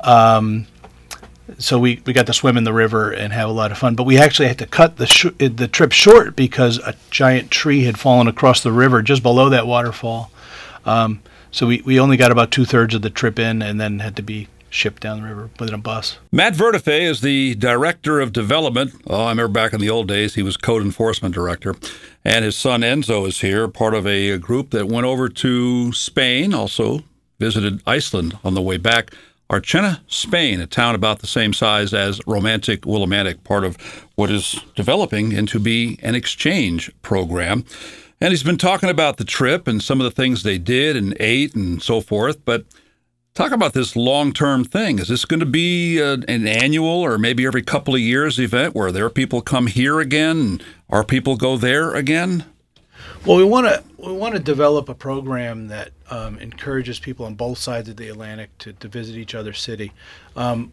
Um, 0.00 0.66
so 1.58 1.78
we, 1.78 2.02
we 2.04 2.12
got 2.12 2.26
to 2.26 2.32
swim 2.32 2.56
in 2.56 2.64
the 2.64 2.72
river 2.72 3.12
and 3.12 3.32
have 3.32 3.48
a 3.48 3.52
lot 3.52 3.70
of 3.70 3.78
fun. 3.78 3.94
But 3.94 4.02
we 4.02 4.18
actually 4.18 4.48
had 4.48 4.58
to 4.58 4.66
cut 4.66 4.96
the 4.96 5.06
sh- 5.06 5.26
the 5.38 5.68
trip 5.68 5.92
short 5.92 6.34
because 6.34 6.78
a 6.78 6.94
giant 7.10 7.50
tree 7.52 7.84
had 7.84 7.98
fallen 7.98 8.26
across 8.26 8.62
the 8.62 8.72
river 8.72 9.00
just 9.00 9.22
below 9.22 9.48
that 9.48 9.66
waterfall. 9.66 10.30
Um, 10.84 11.22
so 11.52 11.68
we, 11.68 11.80
we 11.82 11.98
only 12.00 12.16
got 12.16 12.32
about 12.32 12.50
two 12.50 12.64
thirds 12.64 12.94
of 12.96 13.02
the 13.02 13.10
trip 13.10 13.38
in, 13.38 13.62
and 13.62 13.80
then 13.80 14.00
had 14.00 14.16
to 14.16 14.22
be 14.22 14.48
shipped 14.76 15.02
down 15.02 15.20
the 15.20 15.26
river 15.26 15.50
within 15.58 15.74
a 15.74 15.78
bus. 15.78 16.18
Matt 16.30 16.54
Vertefeuille 16.54 17.10
is 17.10 17.20
the 17.20 17.54
director 17.56 18.20
of 18.20 18.32
development. 18.32 18.92
Oh, 19.06 19.24
I 19.24 19.30
remember 19.30 19.52
back 19.52 19.72
in 19.72 19.80
the 19.80 19.90
old 19.90 20.06
days, 20.06 20.34
he 20.34 20.42
was 20.42 20.56
code 20.56 20.82
enforcement 20.82 21.34
director. 21.34 21.74
And 22.24 22.44
his 22.44 22.56
son 22.56 22.82
Enzo 22.82 23.26
is 23.26 23.40
here, 23.40 23.66
part 23.68 23.94
of 23.94 24.06
a 24.06 24.38
group 24.38 24.70
that 24.70 24.86
went 24.86 25.06
over 25.06 25.28
to 25.28 25.92
Spain, 25.92 26.52
also 26.52 27.00
visited 27.38 27.82
Iceland 27.86 28.38
on 28.44 28.54
the 28.54 28.62
way 28.62 28.76
back. 28.76 29.12
Archena, 29.48 30.02
Spain, 30.08 30.60
a 30.60 30.66
town 30.66 30.96
about 30.96 31.20
the 31.20 31.26
same 31.26 31.52
size 31.52 31.94
as 31.94 32.20
Romantic 32.26 32.82
Willimantic, 32.82 33.44
part 33.44 33.62
of 33.62 33.76
what 34.16 34.30
is 34.30 34.60
developing 34.74 35.30
into 35.32 35.60
be 35.60 35.98
an 36.02 36.16
exchange 36.16 36.90
program. 37.02 37.64
And 38.20 38.32
he's 38.32 38.42
been 38.42 38.58
talking 38.58 38.88
about 38.88 39.18
the 39.18 39.24
trip 39.24 39.68
and 39.68 39.82
some 39.82 40.00
of 40.00 40.04
the 40.04 40.10
things 40.10 40.42
they 40.42 40.58
did 40.58 40.96
and 40.96 41.16
ate 41.20 41.54
and 41.54 41.80
so 41.80 42.00
forth. 42.00 42.44
But 42.44 42.64
Talk 43.36 43.52
about 43.52 43.74
this 43.74 43.94
long 43.94 44.32
term 44.32 44.64
thing. 44.64 44.98
Is 44.98 45.08
this 45.08 45.26
going 45.26 45.40
to 45.40 45.46
be 45.46 46.00
uh 46.00 46.16
an 46.26 46.48
annual 46.48 46.88
or 46.88 47.18
maybe 47.18 47.44
every 47.44 47.60
couple 47.60 47.94
of 47.94 48.00
years 48.00 48.38
event 48.38 48.74
where 48.74 48.90
there 48.90 49.04
are 49.04 49.10
people 49.10 49.42
come 49.42 49.66
here 49.66 50.00
again 50.00 50.58
our 50.88 51.04
people 51.04 51.36
go 51.36 51.58
there 51.58 51.94
again? 51.94 52.46
Well, 53.26 53.36
we 53.36 53.44
want 53.44 53.66
to 53.66 53.84
we 53.98 54.12
want 54.14 54.36
to 54.36 54.40
develop 54.40 54.88
a 54.88 54.94
program 54.94 55.68
that 55.68 55.90
um, 56.08 56.38
encourages 56.38 56.98
people 56.98 57.26
on 57.26 57.34
both 57.34 57.58
sides 57.58 57.90
of 57.90 57.98
the 57.98 58.08
Atlantic 58.08 58.56
to, 58.60 58.72
to 58.72 58.88
visit 58.88 59.16
each 59.16 59.34
other's 59.34 59.60
city. 59.60 59.92
Um, 60.34 60.72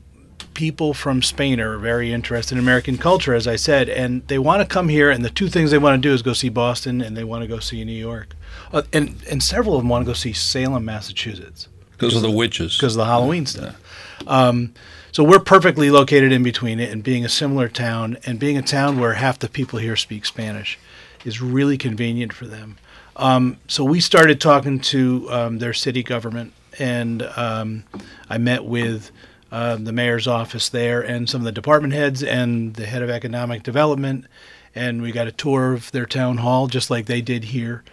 people 0.53 0.93
from 0.93 1.21
Spain 1.21 1.59
are 1.59 1.77
very 1.77 2.13
interested 2.13 2.55
in 2.55 2.63
American 2.63 2.97
culture, 2.97 3.33
as 3.33 3.45
I 3.45 3.57
said, 3.57 3.89
and 3.89 4.25
they 4.29 4.39
want 4.39 4.61
to 4.61 4.73
come 4.73 4.87
here. 4.87 5.11
And 5.11 5.25
the 5.25 5.29
two 5.29 5.49
things 5.49 5.71
they 5.71 5.77
want 5.77 6.01
to 6.01 6.07
do 6.07 6.13
is 6.13 6.21
go 6.21 6.31
see 6.31 6.47
Boston, 6.47 7.01
and 7.01 7.17
they 7.17 7.25
want 7.25 7.41
to 7.41 7.47
go 7.47 7.59
see 7.59 7.83
New 7.83 7.91
York, 7.91 8.37
uh, 8.71 8.83
and 8.93 9.21
and 9.29 9.43
several 9.43 9.75
of 9.75 9.81
them 9.81 9.89
want 9.89 10.05
to 10.05 10.09
go 10.09 10.13
see 10.13 10.31
Salem, 10.31 10.85
Massachusetts 10.85 11.67
Because 11.97 12.15
of 12.15 12.21
the 12.21 12.31
witches. 12.31 12.77
because 12.77 12.95
of 12.95 12.99
the 12.99 13.05
Halloween 13.05 13.45
stuff. 13.45 13.79
Um, 14.27 14.73
so 15.11 15.23
we're 15.23 15.39
perfectly 15.39 15.89
located 15.91 16.31
in 16.31 16.41
between 16.43 16.79
it, 16.79 16.91
and 16.91 17.03
being 17.03 17.23
a 17.23 17.29
similar 17.29 17.69
town, 17.69 18.17
and 18.25 18.39
being 18.39 18.57
a 18.57 18.61
town 18.63 18.99
where 18.99 19.13
half 19.13 19.39
the 19.39 19.47
people 19.49 19.79
here 19.79 19.95
speak 19.95 20.25
Spanish, 20.25 20.79
is 21.23 21.41
really 21.41 21.77
convenient 21.77 22.33
for 22.33 22.45
them. 22.45 22.77
Um, 23.15 23.57
so 23.67 23.83
we 23.83 23.99
started 23.99 24.41
talking 24.41 24.79
to 24.79 25.27
um, 25.29 25.59
their 25.59 25.73
city 25.73 26.01
government, 26.03 26.51
and 26.79 27.21
um, 27.37 27.83
I 28.29 28.39
met 28.39 28.65
with 28.65 29.11
uh, 29.51 29.75
the 29.75 29.91
mayor's 29.91 30.27
office 30.27 30.69
there, 30.69 31.01
and 31.01 31.29
some 31.29 31.41
of 31.41 31.45
the 31.45 31.51
department 31.51 31.93
heads, 31.93 32.23
and 32.23 32.73
the 32.73 32.87
head 32.87 33.03
of 33.03 33.09
economic 33.11 33.61
development, 33.61 34.25
and 34.73 35.01
we 35.03 35.11
got 35.11 35.27
a 35.27 35.31
tour 35.31 35.73
of 35.73 35.91
their 35.91 36.07
town 36.07 36.37
hall, 36.37 36.65
just 36.65 36.89
like 36.89 37.05
they 37.05 37.21
did 37.21 37.43
here. 37.43 37.83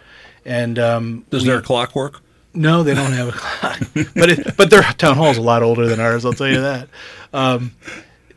And 0.43 0.79
um, 0.79 1.25
Does 1.29 1.43
we- 1.43 1.49
their 1.49 1.61
clock 1.61 1.95
work? 1.95 2.21
No, 2.53 2.83
they 2.83 2.93
don't 2.93 3.13
have 3.13 3.29
a 3.29 3.31
clock, 3.31 3.79
but 4.15 4.29
it, 4.29 4.57
but 4.57 4.69
their 4.69 4.81
town 4.81 5.15
hall 5.15 5.31
is 5.31 5.37
a 5.37 5.41
lot 5.41 5.63
older 5.63 5.87
than 5.87 5.99
ours. 5.99 6.25
I'll 6.25 6.33
tell 6.33 6.49
you 6.49 6.61
that. 6.61 6.89
Um, 7.33 7.73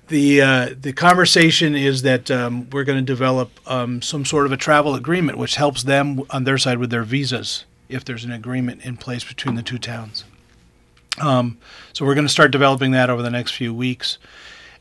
the 0.08 0.42
uh, 0.42 0.74
the 0.80 0.92
conversation 0.92 1.74
is 1.74 2.02
that 2.02 2.30
um, 2.30 2.68
we're 2.70 2.84
going 2.84 2.98
to 2.98 3.04
develop 3.04 3.50
um, 3.66 4.02
some 4.02 4.24
sort 4.24 4.46
of 4.46 4.52
a 4.52 4.56
travel 4.56 4.94
agreement, 4.94 5.38
which 5.38 5.56
helps 5.56 5.82
them 5.82 6.22
on 6.30 6.44
their 6.44 6.58
side 6.58 6.78
with 6.78 6.90
their 6.90 7.02
visas 7.04 7.64
if 7.88 8.04
there's 8.04 8.24
an 8.24 8.32
agreement 8.32 8.84
in 8.84 8.96
place 8.96 9.24
between 9.24 9.54
the 9.54 9.62
two 9.62 9.78
towns. 9.78 10.24
Um, 11.20 11.58
so 11.92 12.04
we're 12.04 12.14
going 12.14 12.26
to 12.26 12.32
start 12.32 12.50
developing 12.50 12.90
that 12.92 13.10
over 13.10 13.22
the 13.22 13.30
next 13.30 13.52
few 13.52 13.72
weeks, 13.72 14.18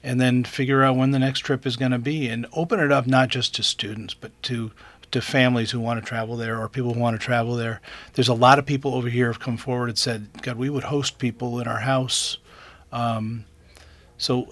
and 0.02 0.20
then 0.20 0.44
figure 0.44 0.84
out 0.84 0.96
when 0.96 1.12
the 1.12 1.20
next 1.20 1.40
trip 1.40 1.66
is 1.66 1.76
going 1.76 1.92
to 1.92 2.00
be, 2.00 2.28
and 2.28 2.46
open 2.54 2.80
it 2.80 2.92
up 2.92 3.08
not 3.08 3.30
just 3.30 3.56
to 3.56 3.64
students, 3.64 4.14
but 4.14 4.32
to 4.44 4.72
to 5.14 5.22
families 5.22 5.72
who 5.72 5.80
want 5.80 6.04
to 6.04 6.08
travel 6.08 6.36
there 6.36 6.62
or 6.62 6.68
people 6.68 6.94
who 6.94 7.00
want 7.00 7.20
to 7.20 7.26
travel 7.26 7.56
there. 7.56 7.82
There's 8.14 8.28
a 8.28 8.34
lot 8.34 8.60
of 8.60 8.66
people 8.66 8.94
over 8.96 9.10
here 9.10 9.28
have 9.28 9.40
come 9.40 9.58
forward 9.58 9.90
and 9.90 9.98
said, 9.98 10.28
"God, 10.42 10.58
we 10.58 10.70
would 10.70 10.84
host 10.86 11.18
people 11.18 11.60
in 11.60 11.68
our 11.68 11.80
house." 11.80 12.38
Um, 12.92 13.46
so, 14.18 14.48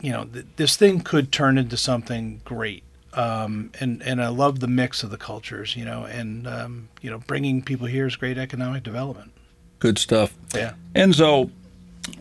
you 0.00 0.12
know, 0.12 0.24
th- 0.24 0.46
this 0.56 0.76
thing 0.76 1.00
could 1.00 1.32
turn 1.32 1.58
into 1.58 1.76
something 1.76 2.40
great. 2.44 2.82
Um, 3.14 3.70
and 3.80 4.02
and 4.02 4.22
I 4.22 4.28
love 4.28 4.60
the 4.60 4.68
mix 4.68 5.02
of 5.02 5.10
the 5.10 5.16
cultures, 5.16 5.74
you 5.74 5.84
know, 5.84 6.04
and 6.04 6.46
um, 6.46 6.88
you 7.00 7.10
know, 7.10 7.18
bringing 7.18 7.62
people 7.62 7.86
here 7.86 8.06
is 8.06 8.16
great 8.16 8.36
economic 8.36 8.82
development. 8.82 9.32
Good 9.78 9.98
stuff. 9.98 10.34
Yeah. 10.54 10.74
Enzo, 10.94 11.50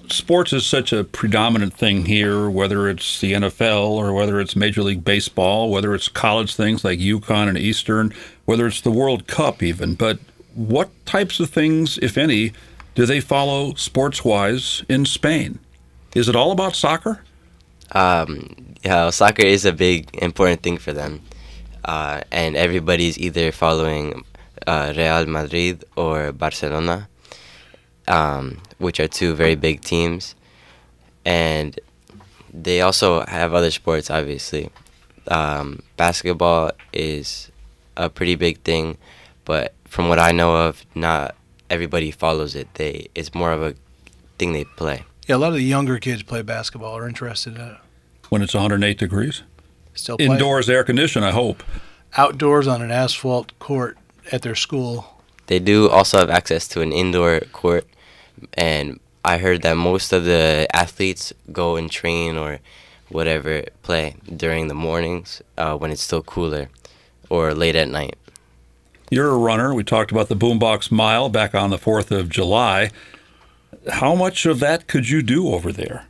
sports 0.09 0.53
is 0.53 0.65
such 0.65 0.93
a 0.93 1.03
predominant 1.03 1.73
thing 1.73 2.05
here, 2.05 2.49
whether 2.49 2.89
it's 2.89 3.19
the 3.19 3.33
NFL 3.33 3.89
or 3.91 4.13
whether 4.13 4.39
it's 4.39 4.55
Major 4.55 4.83
League 4.83 5.03
Baseball, 5.03 5.69
whether 5.69 5.93
it's 5.93 6.07
college 6.07 6.55
things 6.55 6.83
like 6.83 6.99
UConn 6.99 7.49
and 7.49 7.57
Eastern, 7.57 8.13
whether 8.45 8.67
it's 8.67 8.81
the 8.81 8.91
World 8.91 9.27
Cup 9.27 9.61
even. 9.63 9.95
But 9.95 10.19
what 10.53 10.89
types 11.05 11.39
of 11.39 11.49
things, 11.49 11.97
if 11.99 12.17
any, 12.17 12.53
do 12.95 13.05
they 13.05 13.19
follow 13.19 13.73
sports 13.75 14.23
wise 14.23 14.83
in 14.89 15.05
Spain? 15.05 15.59
Is 16.15 16.29
it 16.29 16.35
all 16.35 16.51
about 16.51 16.75
soccer? 16.75 17.23
Um, 17.91 18.75
yeah, 18.83 19.09
soccer 19.09 19.43
is 19.43 19.65
a 19.65 19.73
big 19.73 20.09
important 20.21 20.63
thing 20.63 20.77
for 20.77 20.93
them, 20.93 21.21
uh, 21.83 22.21
and 22.31 22.55
everybody's 22.55 23.17
either 23.19 23.51
following 23.51 24.23
uh, 24.65 24.93
Real 24.95 25.25
Madrid 25.27 25.83
or 25.95 26.31
Barcelona. 26.31 27.07
um, 28.07 28.61
which 28.77 28.99
are 28.99 29.07
two 29.07 29.33
very 29.35 29.55
big 29.55 29.81
teams, 29.81 30.35
and 31.23 31.79
they 32.53 32.81
also 32.81 33.25
have 33.25 33.53
other 33.53 33.71
sports. 33.71 34.09
Obviously, 34.09 34.69
um, 35.27 35.81
basketball 35.97 36.71
is 36.93 37.51
a 37.97 38.09
pretty 38.09 38.35
big 38.35 38.59
thing, 38.61 38.97
but 39.45 39.73
from 39.85 40.09
what 40.09 40.19
I 40.19 40.31
know 40.31 40.55
of, 40.55 40.85
not 40.95 41.35
everybody 41.69 42.11
follows 42.11 42.55
it. 42.55 42.67
They 42.75 43.07
it's 43.15 43.33
more 43.33 43.51
of 43.51 43.61
a 43.61 43.75
thing 44.37 44.53
they 44.53 44.65
play. 44.65 45.03
Yeah, 45.27 45.35
a 45.35 45.37
lot 45.37 45.47
of 45.49 45.55
the 45.55 45.63
younger 45.63 45.97
kids 45.97 46.21
play 46.23 46.41
basketball 46.43 46.95
are 46.97 47.07
interested 47.07 47.55
in 47.55 47.61
it. 47.61 47.77
When 48.29 48.41
it's 48.41 48.53
108 48.53 48.97
degrees? 48.97 49.43
Still 49.93 50.17
play 50.17 50.25
Indoors, 50.25 50.69
air 50.69 50.83
conditioned, 50.83 51.25
I 51.25 51.31
hope. 51.31 51.63
outdoors 52.17 52.67
on 52.67 52.81
an 52.81 52.91
asphalt 52.91 53.57
court 53.59 53.97
at 54.31 54.41
their 54.41 54.55
school. 54.55 55.21
They 55.47 55.59
do 55.59 55.89
also 55.89 56.17
have 56.19 56.29
access 56.29 56.67
to 56.69 56.81
an 56.81 56.91
indoor 56.91 57.39
court, 57.51 57.87
and 58.53 58.99
I 59.23 59.37
heard 59.37 59.63
that 59.63 59.75
most 59.75 60.13
of 60.13 60.25
the 60.25 60.67
athletes 60.71 61.33
go 61.51 61.75
and 61.75 61.89
train 61.89 62.37
or 62.37 62.59
whatever 63.09 63.63
play 63.81 64.15
during 64.35 64.67
the 64.67 64.73
mornings 64.73 65.41
uh, 65.57 65.75
when 65.75 65.91
it's 65.91 66.03
still 66.03 66.21
cooler, 66.21 66.69
or 67.29 67.53
late 67.53 67.75
at 67.75 67.89
night. 67.89 68.17
You're 69.09 69.31
a 69.31 69.37
runner. 69.37 69.73
We 69.73 69.83
talked 69.83 70.11
about 70.11 70.29
the 70.29 70.35
Boombox 70.35 70.91
Mile 70.91 71.29
back 71.29 71.53
on 71.53 71.69
the 71.69 71.77
4th 71.77 72.11
of 72.11 72.29
July. 72.29 72.91
How 73.91 74.15
much 74.15 74.45
of 74.45 74.59
that 74.59 74.87
could 74.87 75.09
you 75.09 75.21
do 75.21 75.53
over 75.53 75.71
there? 75.71 76.07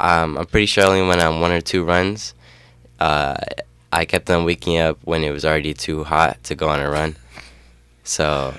Um, 0.00 0.38
I'm 0.38 0.46
pretty 0.46 0.66
sure 0.66 0.84
I 0.84 0.88
only 0.88 1.08
went 1.08 1.20
on 1.20 1.40
one 1.40 1.52
or 1.52 1.60
two 1.60 1.84
runs. 1.84 2.34
Uh, 3.00 3.36
I 3.92 4.04
kept 4.04 4.28
on 4.30 4.44
waking 4.44 4.78
up 4.78 4.98
when 5.04 5.24
it 5.24 5.30
was 5.30 5.44
already 5.44 5.72
too 5.72 6.04
hot 6.04 6.42
to 6.44 6.54
go 6.54 6.68
on 6.68 6.80
a 6.80 6.90
run, 6.90 7.16
so 8.04 8.54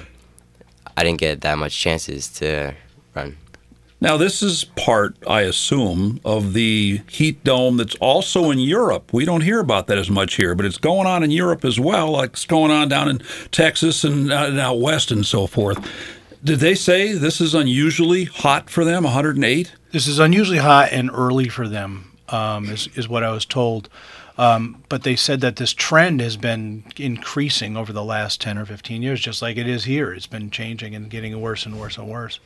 I 0.97 1.03
didn't 1.03 1.19
get 1.19 1.41
that 1.41 1.57
much 1.57 1.77
chances 1.77 2.27
to 2.39 2.73
run. 3.15 3.37
Now, 4.01 4.15
this 4.15 4.41
is 4.41 4.63
part, 4.63 5.17
I 5.27 5.41
assume, 5.41 6.21
of 6.23 6.53
the 6.53 7.01
heat 7.09 7.43
dome 7.43 7.75
that's 7.75 7.95
also 7.95 8.49
in 8.49 8.57
Europe. 8.57 9.11
We 9.11 9.25
don't 9.25 9.41
hear 9.41 9.59
about 9.59 9.87
that 9.87 9.97
as 9.97 10.09
much 10.09 10.35
here, 10.35 10.55
but 10.55 10.65
it's 10.65 10.77
going 10.77 11.05
on 11.05 11.21
in 11.21 11.31
Europe 11.31 11.65
as 11.65 11.79
well, 11.79 12.11
like 12.11 12.31
it's 12.31 12.45
going 12.45 12.71
on 12.71 12.87
down 12.87 13.09
in 13.09 13.21
Texas 13.51 14.05
and 14.05 14.31
uh, 14.31 14.45
and 14.47 14.59
out 14.59 14.79
west 14.79 15.11
and 15.11 15.25
so 15.25 15.47
forth. 15.47 15.85
Did 16.41 16.59
they 16.59 16.75
say 16.75 17.11
this 17.11 17.41
is 17.41 17.53
unusually 17.53 18.23
hot 18.23 18.69
for 18.69 18.85
them, 18.85 19.03
108? 19.03 19.73
This 19.91 20.07
is 20.07 20.19
unusually 20.19 20.59
hot 20.59 20.93
and 20.93 21.11
early 21.13 21.49
for 21.49 21.67
them, 21.67 22.17
um, 22.29 22.69
is, 22.69 22.87
is 22.95 23.09
what 23.09 23.23
I 23.23 23.31
was 23.31 23.45
told. 23.45 23.89
Um, 24.37 24.81
but 24.87 25.03
they 25.03 25.17
said 25.17 25.41
that 25.41 25.57
this 25.57 25.73
trend 25.73 26.21
has 26.21 26.37
been 26.37 26.85
increasing 26.95 27.75
over 27.75 27.91
the 27.91 28.05
last 28.05 28.39
10 28.39 28.57
or 28.57 28.65
15 28.65 29.01
years, 29.01 29.19
just 29.19 29.41
like 29.41 29.57
it 29.57 29.67
is 29.67 29.83
here. 29.83 30.13
It's 30.13 30.27
been 30.27 30.49
changing 30.49 30.95
and 30.95 31.09
getting 31.09 31.41
worse 31.41 31.65
and 31.65 31.77
worse 31.77 31.97
and 31.97 32.07
worse. 32.07 32.39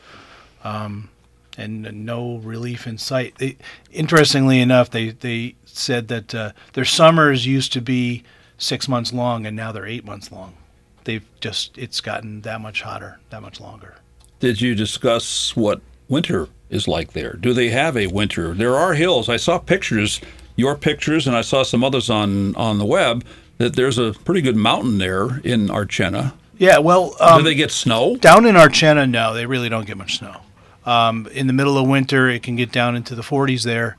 Um, 0.63 1.09
and 1.57 2.05
no 2.05 2.37
relief 2.37 2.87
in 2.87 2.97
sight. 2.97 3.35
They, 3.37 3.57
interestingly 3.91 4.59
enough, 4.59 4.89
they, 4.89 5.09
they 5.09 5.55
said 5.65 6.07
that 6.07 6.33
uh, 6.33 6.51
their 6.73 6.85
summers 6.85 7.45
used 7.45 7.73
to 7.73 7.81
be 7.81 8.23
six 8.57 8.87
months 8.87 9.13
long, 9.13 9.45
and 9.45 9.55
now 9.55 9.71
they're 9.71 9.85
eight 9.85 10.05
months 10.05 10.31
long. 10.31 10.55
They've 11.03 11.25
just, 11.41 11.77
it's 11.77 12.01
gotten 12.01 12.41
that 12.41 12.61
much 12.61 12.81
hotter, 12.81 13.19
that 13.29 13.41
much 13.41 13.59
longer. 13.59 13.95
Did 14.39 14.61
you 14.61 14.73
discuss 14.75 15.55
what 15.55 15.81
winter 16.09 16.47
is 16.69 16.87
like 16.87 17.13
there? 17.13 17.33
Do 17.33 17.53
they 17.53 17.69
have 17.69 17.95
a 17.97 18.07
winter? 18.07 18.53
There 18.53 18.75
are 18.75 18.93
hills. 18.93 19.29
I 19.29 19.37
saw 19.37 19.57
pictures, 19.57 20.21
your 20.55 20.75
pictures, 20.75 21.27
and 21.27 21.35
I 21.35 21.41
saw 21.41 21.63
some 21.63 21.83
others 21.83 22.09
on, 22.09 22.55
on 22.55 22.77
the 22.77 22.85
web 22.85 23.23
that 23.57 23.75
there's 23.75 23.97
a 23.97 24.13
pretty 24.25 24.41
good 24.41 24.55
mountain 24.55 24.97
there 24.97 25.39
in 25.43 25.69
Archena. 25.69 26.33
Yeah, 26.57 26.79
well, 26.79 27.15
um, 27.19 27.39
Do 27.39 27.43
they 27.43 27.55
get 27.55 27.71
snow? 27.71 28.15
Down 28.15 28.45
in 28.45 28.55
Archena, 28.55 29.05
no, 29.05 29.33
they 29.33 29.45
really 29.45 29.69
don't 29.69 29.85
get 29.85 29.97
much 29.97 30.17
snow. 30.19 30.41
Um, 30.85 31.27
in 31.31 31.47
the 31.47 31.53
middle 31.53 31.77
of 31.77 31.87
winter, 31.87 32.29
it 32.29 32.43
can 32.43 32.55
get 32.55 32.71
down 32.71 32.95
into 32.95 33.15
the 33.15 33.21
40s 33.21 33.63
there, 33.63 33.97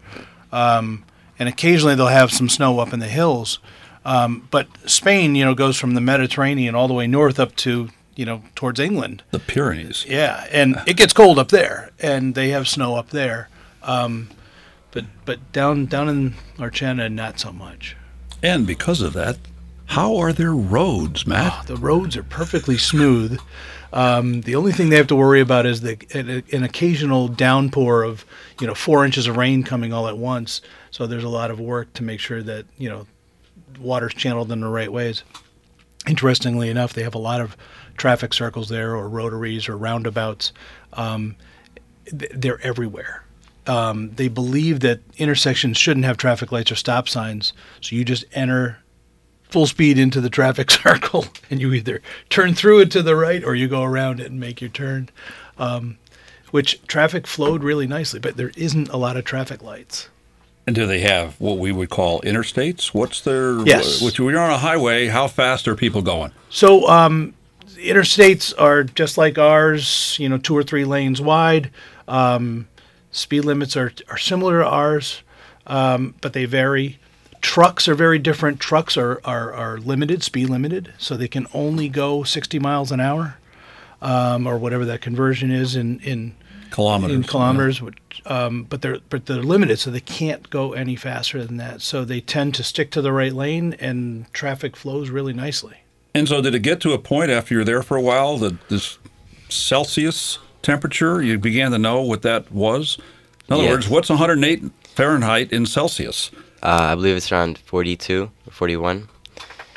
um, 0.52 1.04
and 1.38 1.48
occasionally 1.48 1.94
they'll 1.94 2.08
have 2.08 2.30
some 2.30 2.48
snow 2.48 2.78
up 2.78 2.92
in 2.92 3.00
the 3.00 3.08
hills. 3.08 3.58
Um, 4.04 4.46
but 4.50 4.68
Spain, 4.84 5.34
you 5.34 5.44
know, 5.44 5.54
goes 5.54 5.78
from 5.78 5.94
the 5.94 6.00
Mediterranean 6.00 6.74
all 6.74 6.88
the 6.88 6.94
way 6.94 7.06
north 7.06 7.40
up 7.40 7.56
to 7.56 7.88
you 8.16 8.24
know 8.24 8.42
towards 8.54 8.80
England. 8.80 9.22
The 9.30 9.38
Pyrenees. 9.38 10.04
Yeah, 10.06 10.46
and 10.50 10.76
it 10.86 10.96
gets 10.96 11.12
cold 11.12 11.38
up 11.38 11.48
there, 11.48 11.90
and 12.00 12.34
they 12.34 12.50
have 12.50 12.68
snow 12.68 12.96
up 12.96 13.10
there. 13.10 13.48
Um, 13.82 14.30
but 14.90 15.04
but 15.24 15.52
down 15.52 15.86
down 15.86 16.08
in 16.08 16.34
Archena, 16.58 17.08
not 17.08 17.40
so 17.40 17.52
much. 17.52 17.96
And 18.42 18.66
because 18.66 19.00
of 19.00 19.14
that, 19.14 19.38
how 19.86 20.16
are 20.16 20.32
their 20.32 20.54
roads, 20.54 21.26
Matt? 21.26 21.66
The 21.66 21.76
roads 21.76 22.16
are 22.16 22.22
perfectly 22.22 22.76
smooth. 22.76 23.40
Um, 23.94 24.40
the 24.40 24.56
only 24.56 24.72
thing 24.72 24.88
they 24.88 24.96
have 24.96 25.06
to 25.06 25.16
worry 25.16 25.40
about 25.40 25.66
is 25.66 25.80
the 25.80 25.96
an, 26.52 26.64
occasional 26.64 27.28
downpour 27.28 28.02
of 28.02 28.26
you 28.60 28.66
know 28.66 28.74
four 28.74 29.04
inches 29.04 29.28
of 29.28 29.36
rain 29.36 29.62
coming 29.62 29.92
all 29.92 30.08
at 30.08 30.18
once. 30.18 30.60
So 30.90 31.06
there's 31.06 31.24
a 31.24 31.28
lot 31.28 31.52
of 31.52 31.60
work 31.60 31.92
to 31.94 32.02
make 32.02 32.18
sure 32.18 32.42
that 32.42 32.66
you 32.76 32.88
know 32.88 33.06
water's 33.78 34.12
channeled 34.12 34.50
in 34.50 34.60
the 34.60 34.68
right 34.68 34.92
ways. 34.92 35.22
Interestingly 36.08 36.68
enough, 36.68 36.92
they 36.92 37.04
have 37.04 37.14
a 37.14 37.18
lot 37.18 37.40
of 37.40 37.56
traffic 37.96 38.34
circles 38.34 38.68
there, 38.68 38.96
or 38.96 39.08
rotaries, 39.08 39.68
or 39.68 39.76
roundabouts. 39.76 40.52
Um, 40.94 41.36
they're 42.12 42.60
everywhere. 42.66 43.22
Um, 43.68 44.10
they 44.16 44.28
believe 44.28 44.80
that 44.80 45.00
intersections 45.18 45.78
shouldn't 45.78 46.04
have 46.04 46.16
traffic 46.16 46.50
lights 46.50 46.72
or 46.72 46.74
stop 46.74 47.08
signs, 47.08 47.52
so 47.80 47.94
you 47.94 48.04
just 48.04 48.24
enter 48.32 48.78
full 49.48 49.66
speed 49.66 49.98
into 49.98 50.20
the 50.20 50.30
traffic 50.30 50.70
circle, 50.70 51.26
and 51.50 51.60
you 51.60 51.72
either 51.72 52.02
turn 52.28 52.54
through 52.54 52.80
it 52.80 52.90
to 52.92 53.02
the 53.02 53.16
right 53.16 53.44
or 53.44 53.54
you 53.54 53.68
go 53.68 53.82
around 53.82 54.20
it 54.20 54.30
and 54.30 54.40
make 54.40 54.60
your 54.60 54.70
turn. 54.70 55.08
Um, 55.58 55.98
which 56.50 56.80
traffic 56.86 57.26
flowed 57.26 57.64
really 57.64 57.86
nicely, 57.88 58.20
but 58.20 58.36
there 58.36 58.52
isn't 58.56 58.88
a 58.90 58.96
lot 58.96 59.16
of 59.16 59.24
traffic 59.24 59.60
lights. 59.60 60.08
And 60.66 60.76
do 60.76 60.86
they 60.86 61.00
have 61.00 61.38
what 61.40 61.58
we 61.58 61.72
would 61.72 61.90
call 61.90 62.20
interstates? 62.22 62.94
What's 62.94 63.20
their 63.20 63.58
Yes. 63.66 64.00
Which 64.00 64.18
when 64.20 64.30
you're 64.30 64.40
on 64.40 64.50
a 64.50 64.58
highway, 64.58 65.08
how 65.08 65.26
fast 65.26 65.66
are 65.68 65.74
people 65.74 66.00
going? 66.00 66.30
So 66.50 66.88
um, 66.88 67.34
interstates 67.76 68.54
are 68.56 68.84
just 68.84 69.18
like 69.18 69.36
ours, 69.36 70.16
you 70.18 70.28
know, 70.28 70.38
two 70.38 70.56
or 70.56 70.62
three 70.62 70.84
lanes 70.84 71.20
wide. 71.20 71.70
Um, 72.08 72.68
speed 73.10 73.42
limits 73.42 73.76
are, 73.76 73.92
are 74.08 74.16
similar 74.16 74.60
to 74.60 74.66
ours, 74.66 75.22
um, 75.66 76.14
but 76.20 76.32
they 76.32 76.44
vary. 76.44 76.98
Trucks 77.54 77.86
are 77.86 77.94
very 77.94 78.18
different. 78.18 78.58
Trucks 78.58 78.96
are, 78.96 79.20
are, 79.24 79.52
are 79.52 79.78
limited, 79.78 80.24
speed 80.24 80.48
limited, 80.50 80.92
so 80.98 81.16
they 81.16 81.28
can 81.28 81.46
only 81.54 81.88
go 81.88 82.24
60 82.24 82.58
miles 82.58 82.90
an 82.90 82.98
hour 82.98 83.36
um, 84.02 84.44
or 84.44 84.58
whatever 84.58 84.84
that 84.86 85.00
conversion 85.00 85.52
is 85.52 85.76
in, 85.76 86.00
in, 86.00 86.34
Kilometers. 86.72 87.14
in 87.14 87.22
kilometers, 87.22 87.80
which, 87.80 88.22
um, 88.26 88.64
but 88.64 88.82
they're 88.82 88.98
but 89.08 89.26
they're 89.26 89.36
limited, 89.40 89.78
so 89.78 89.92
they 89.92 90.00
can't 90.00 90.50
go 90.50 90.72
any 90.72 90.96
faster 90.96 91.44
than 91.44 91.56
that. 91.58 91.80
So 91.80 92.04
they 92.04 92.20
tend 92.20 92.56
to 92.56 92.64
stick 92.64 92.90
to 92.90 93.00
the 93.00 93.12
right 93.12 93.32
lane, 93.32 93.74
and 93.74 94.26
traffic 94.32 94.74
flows 94.76 95.08
really 95.10 95.32
nicely. 95.32 95.76
And 96.12 96.26
so, 96.26 96.42
did 96.42 96.56
it 96.56 96.58
get 96.58 96.80
to 96.80 96.92
a 96.92 96.98
point 96.98 97.30
after 97.30 97.54
you're 97.54 97.64
there 97.64 97.84
for 97.84 97.96
a 97.96 98.02
while 98.02 98.36
that 98.38 98.68
this 98.68 98.98
Celsius 99.48 100.40
temperature, 100.62 101.22
you 101.22 101.38
began 101.38 101.70
to 101.70 101.78
know 101.78 102.02
what 102.02 102.22
that 102.22 102.50
was? 102.50 102.98
In 103.48 103.54
other 103.54 103.62
Yes. 103.62 103.70
words, 103.72 103.88
what's 103.88 104.08
108 104.10 104.64
Fahrenheit 104.96 105.52
in 105.52 105.66
Celsius? 105.66 106.32
Uh, 106.64 106.92
I 106.92 106.94
believe 106.94 107.16
it's 107.16 107.30
around 107.30 107.58
42 107.58 108.30
or 108.46 108.50
41. 108.50 109.08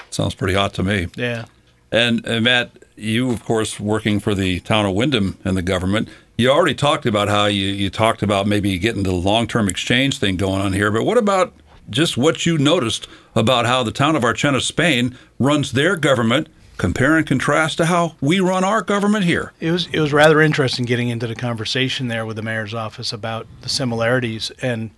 Sounds 0.09 0.33
pretty 0.33 0.53
hot 0.53 0.73
to 0.75 0.83
me. 0.83 1.07
Yeah. 1.15 1.45
And, 1.91 2.25
and 2.25 2.45
Matt, 2.45 2.71
you, 2.95 3.29
of 3.31 3.43
course, 3.43 3.79
working 3.79 4.19
for 4.19 4.33
the 4.33 4.61
town 4.61 4.85
of 4.85 4.95
Windham 4.95 5.37
and 5.43 5.57
the 5.57 5.61
government, 5.61 6.07
you 6.37 6.49
already 6.49 6.75
talked 6.75 7.05
about 7.05 7.27
how 7.27 7.45
you, 7.45 7.67
you 7.67 7.89
talked 7.89 8.23
about 8.23 8.47
maybe 8.47 8.77
getting 8.79 9.03
the 9.03 9.13
long 9.13 9.47
term 9.47 9.67
exchange 9.67 10.19
thing 10.19 10.37
going 10.37 10.61
on 10.61 10.73
here. 10.73 10.91
But 10.91 11.03
what 11.03 11.17
about 11.17 11.53
just 11.89 12.17
what 12.17 12.45
you 12.45 12.57
noticed 12.57 13.07
about 13.35 13.65
how 13.65 13.83
the 13.83 13.91
town 13.91 14.15
of 14.15 14.23
Archena, 14.23 14.61
Spain, 14.61 15.17
runs 15.39 15.73
their 15.73 15.95
government, 15.95 16.47
compare 16.77 17.17
and 17.17 17.25
contrast 17.25 17.77
to 17.77 17.85
how 17.87 18.15
we 18.21 18.39
run 18.39 18.63
our 18.63 18.81
government 18.81 19.25
here? 19.25 19.51
It 19.59 19.71
was 19.71 19.87
it 19.91 19.99
was 19.99 20.13
rather 20.13 20.41
interesting 20.41 20.85
getting 20.85 21.09
into 21.09 21.27
the 21.27 21.35
conversation 21.35 22.07
there 22.07 22.25
with 22.25 22.35
the 22.35 22.43
mayor's 22.43 22.73
office 22.73 23.11
about 23.11 23.47
the 23.61 23.69
similarities, 23.69 24.51
and 24.61 24.91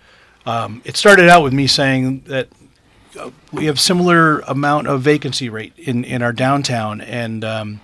um, 0.45 0.81
it 0.85 0.97
started 0.97 1.29
out 1.29 1.43
with 1.43 1.53
me 1.53 1.67
saying 1.67 2.23
that 2.27 2.47
uh, 3.19 3.31
we 3.51 3.65
have 3.65 3.79
similar 3.79 4.39
amount 4.41 4.87
of 4.87 5.01
vacancy 5.01 5.49
rate 5.49 5.73
in 5.77 6.03
in 6.03 6.21
our 6.21 6.33
downtown, 6.33 7.01
and 7.01 7.43
um, 7.43 7.81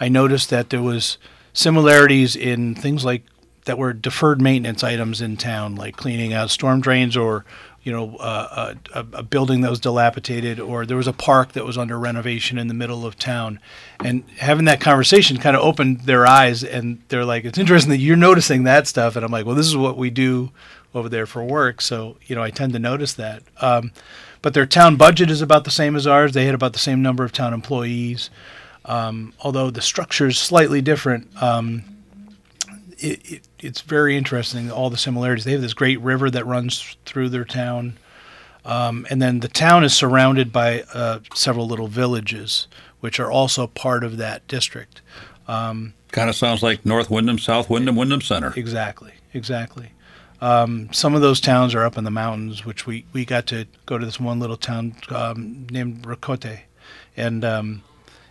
I 0.00 0.08
noticed 0.08 0.50
that 0.50 0.70
there 0.70 0.82
was 0.82 1.18
similarities 1.52 2.34
in 2.34 2.74
things 2.74 3.04
like 3.04 3.22
that 3.64 3.78
were 3.78 3.92
deferred 3.92 4.40
maintenance 4.40 4.82
items 4.82 5.20
in 5.20 5.36
town, 5.36 5.76
like 5.76 5.96
cleaning 5.96 6.32
out 6.32 6.50
storm 6.50 6.80
drains 6.80 7.16
or 7.16 7.44
you 7.82 7.92
know 7.92 8.16
uh, 8.16 8.74
a, 8.94 8.98
a, 9.00 9.06
a 9.18 9.22
building 9.22 9.60
that 9.60 9.70
was 9.70 9.80
dilapidated, 9.80 10.58
or 10.58 10.86
there 10.86 10.96
was 10.96 11.06
a 11.06 11.12
park 11.12 11.52
that 11.52 11.64
was 11.64 11.76
under 11.76 11.98
renovation 11.98 12.58
in 12.58 12.68
the 12.68 12.74
middle 12.74 13.06
of 13.06 13.18
town, 13.18 13.60
and 14.02 14.24
having 14.38 14.64
that 14.64 14.80
conversation 14.80 15.36
kind 15.36 15.56
of 15.56 15.62
opened 15.62 16.00
their 16.02 16.26
eyes, 16.26 16.64
and 16.64 17.02
they're 17.08 17.24
like, 17.24 17.44
"It's 17.44 17.58
interesting 17.58 17.90
that 17.90 17.98
you're 17.98 18.16
noticing 18.16 18.64
that 18.64 18.86
stuff," 18.86 19.16
and 19.16 19.24
I'm 19.24 19.32
like, 19.32 19.46
"Well, 19.46 19.56
this 19.56 19.66
is 19.66 19.76
what 19.76 19.96
we 19.96 20.10
do 20.10 20.50
over 20.94 21.08
there 21.08 21.26
for 21.26 21.42
work, 21.42 21.80
so 21.80 22.16
you 22.26 22.34
know 22.34 22.42
I 22.42 22.50
tend 22.50 22.72
to 22.72 22.78
notice 22.78 23.14
that." 23.14 23.42
Um, 23.60 23.92
but 24.42 24.54
their 24.54 24.66
town 24.66 24.96
budget 24.96 25.30
is 25.30 25.40
about 25.40 25.64
the 25.64 25.70
same 25.70 25.94
as 25.96 26.06
ours. 26.06 26.32
They 26.32 26.46
had 26.46 26.54
about 26.54 26.72
the 26.72 26.78
same 26.78 27.00
number 27.02 27.24
of 27.24 27.32
town 27.32 27.54
employees, 27.54 28.30
um, 28.84 29.32
although 29.40 29.70
the 29.70 29.82
structure 29.82 30.26
is 30.26 30.38
slightly 30.38 30.82
different. 30.82 31.30
Um, 31.42 31.84
it, 32.98 33.32
it, 33.32 33.48
it's 33.58 33.80
very 33.80 34.16
interesting 34.16 34.70
all 34.70 34.90
the 34.90 34.96
similarities. 34.96 35.44
They 35.44 35.52
have 35.52 35.62
this 35.62 35.74
great 35.74 36.00
river 36.00 36.30
that 36.30 36.46
runs 36.46 36.96
through 37.04 37.30
their 37.30 37.44
town, 37.44 37.98
um, 38.64 39.06
and 39.10 39.20
then 39.20 39.40
the 39.40 39.48
town 39.48 39.84
is 39.84 39.94
surrounded 39.94 40.52
by 40.52 40.82
uh, 40.94 41.20
several 41.34 41.66
little 41.66 41.88
villages, 41.88 42.68
which 43.00 43.18
are 43.18 43.30
also 43.30 43.66
part 43.66 44.04
of 44.04 44.16
that 44.18 44.46
district. 44.46 45.00
Um, 45.48 45.94
kind 46.12 46.30
of 46.30 46.36
sounds 46.36 46.62
like 46.62 46.86
North 46.86 47.10
Windham, 47.10 47.38
South 47.38 47.68
Windham, 47.68 47.96
Windham 47.96 48.20
Center. 48.20 48.52
Exactly, 48.56 49.12
exactly. 49.34 49.90
Um, 50.42 50.92
some 50.92 51.14
of 51.14 51.20
those 51.20 51.40
towns 51.40 51.72
are 51.72 51.84
up 51.84 51.96
in 51.96 52.02
the 52.02 52.10
mountains, 52.10 52.64
which 52.64 52.84
we, 52.84 53.04
we 53.12 53.24
got 53.24 53.46
to 53.46 53.66
go 53.86 53.96
to 53.96 54.04
this 54.04 54.18
one 54.18 54.40
little 54.40 54.56
town 54.56 54.96
um, 55.10 55.68
named 55.70 56.02
Ricote. 56.02 56.62
And 57.16 57.44
um, 57.44 57.82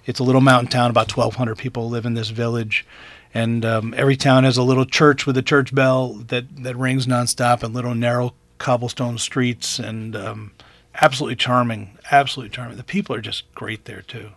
it's 0.05 0.19
a 0.19 0.23
little 0.23 0.41
mountain 0.41 0.69
town, 0.69 0.91
about 0.91 1.15
1,200 1.15 1.57
people 1.57 1.89
live 1.89 2.05
in 2.05 2.13
this 2.13 2.29
village. 2.29 2.85
And 3.33 3.63
um, 3.63 3.93
every 3.95 4.17
town 4.17 4.43
has 4.43 4.57
a 4.57 4.63
little 4.63 4.85
church 4.85 5.25
with 5.25 5.37
a 5.37 5.41
church 5.41 5.73
bell 5.73 6.15
that, 6.27 6.63
that 6.63 6.75
rings 6.75 7.07
nonstop 7.07 7.63
and 7.63 7.73
little 7.73 7.95
narrow 7.95 8.33
cobblestone 8.57 9.17
streets. 9.17 9.79
And 9.79 10.13
um, 10.13 10.51
absolutely 10.95 11.37
charming, 11.37 11.97
absolutely 12.11 12.53
charming. 12.53 12.75
The 12.75 12.83
people 12.83 13.15
are 13.15 13.21
just 13.21 13.49
great 13.55 13.85
there, 13.85 14.01
too. 14.01 14.31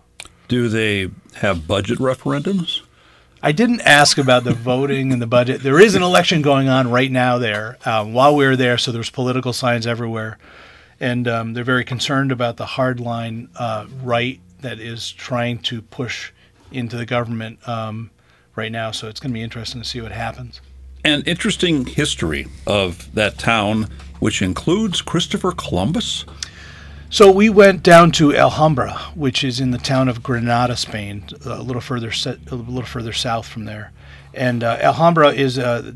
Do 0.47 0.69
they 0.69 1.11
have 1.39 1.67
budget 1.67 1.99
referendums? 1.99 2.83
I 3.45 3.53
didn't 3.53 3.83
ask 3.83 4.17
about 4.17 4.45
the 4.45 4.55
voting 4.55 5.13
and 5.13 5.21
the 5.21 5.27
budget. 5.27 5.63
There 5.63 5.79
is 5.79 5.95
an 5.95 6.03
election 6.03 6.41
going 6.41 6.71
on 6.71 6.91
right 6.91 7.13
now 7.13 7.37
there 7.37 7.77
um, 7.85 8.15
while 8.15 8.35
we 8.35 8.47
were 8.47 8.57
there, 8.57 8.79
so 8.79 8.91
there's 8.91 9.11
political 9.11 9.53
signs 9.53 9.87
everywhere. 9.87 10.39
And 10.99 11.29
um, 11.29 11.53
they're 11.53 11.63
very 11.63 11.85
concerned 11.85 12.33
about 12.33 12.57
the 12.57 12.65
hardline 12.65 13.51
uh, 13.57 13.85
right 14.03 14.41
that 14.63 14.81
is 14.81 15.13
trying 15.13 15.59
to 15.59 15.83
push 15.83 16.33
into 16.73 16.97
the 16.97 17.05
government 17.05 17.69
um, 17.69 18.11
right 18.57 18.73
now. 18.73 18.93
So 18.93 19.09
it's 19.09 19.21
going 19.21 19.33
to 19.33 19.35
be 19.35 19.43
interesting 19.43 19.83
to 19.83 19.87
see 19.87 20.01
what 20.01 20.13
happens. 20.13 20.63
An 21.05 21.23
interesting 21.27 21.85
history 21.85 22.47
of 22.67 23.15
that 23.15 23.37
town, 23.37 23.91
which 24.21 24.41
includes 24.41 25.03
Christopher 25.03 25.53
Columbus. 25.53 26.25
So 27.15 27.31
we 27.31 27.49
went 27.49 27.85
down 27.85 28.11
to 28.15 28.35
Alhambra, 28.35 28.95
which 29.15 29.45
is 29.45 29.61
in 29.61 29.71
the 29.71 29.79
town 29.79 30.09
of 30.09 30.21
Granada, 30.21 30.77
Spain, 30.77 31.25
a 31.45 31.63
little 31.63 31.81
further 31.81 32.11
a 32.27 32.55
little 32.57 32.83
further 32.83 33.13
south 33.13 33.47
from 33.47 33.67
there. 33.67 33.93
And 34.35 34.65
uh, 34.65 34.79
Alhambra 34.81 35.29
is 35.29 35.57
uh, 35.57 35.93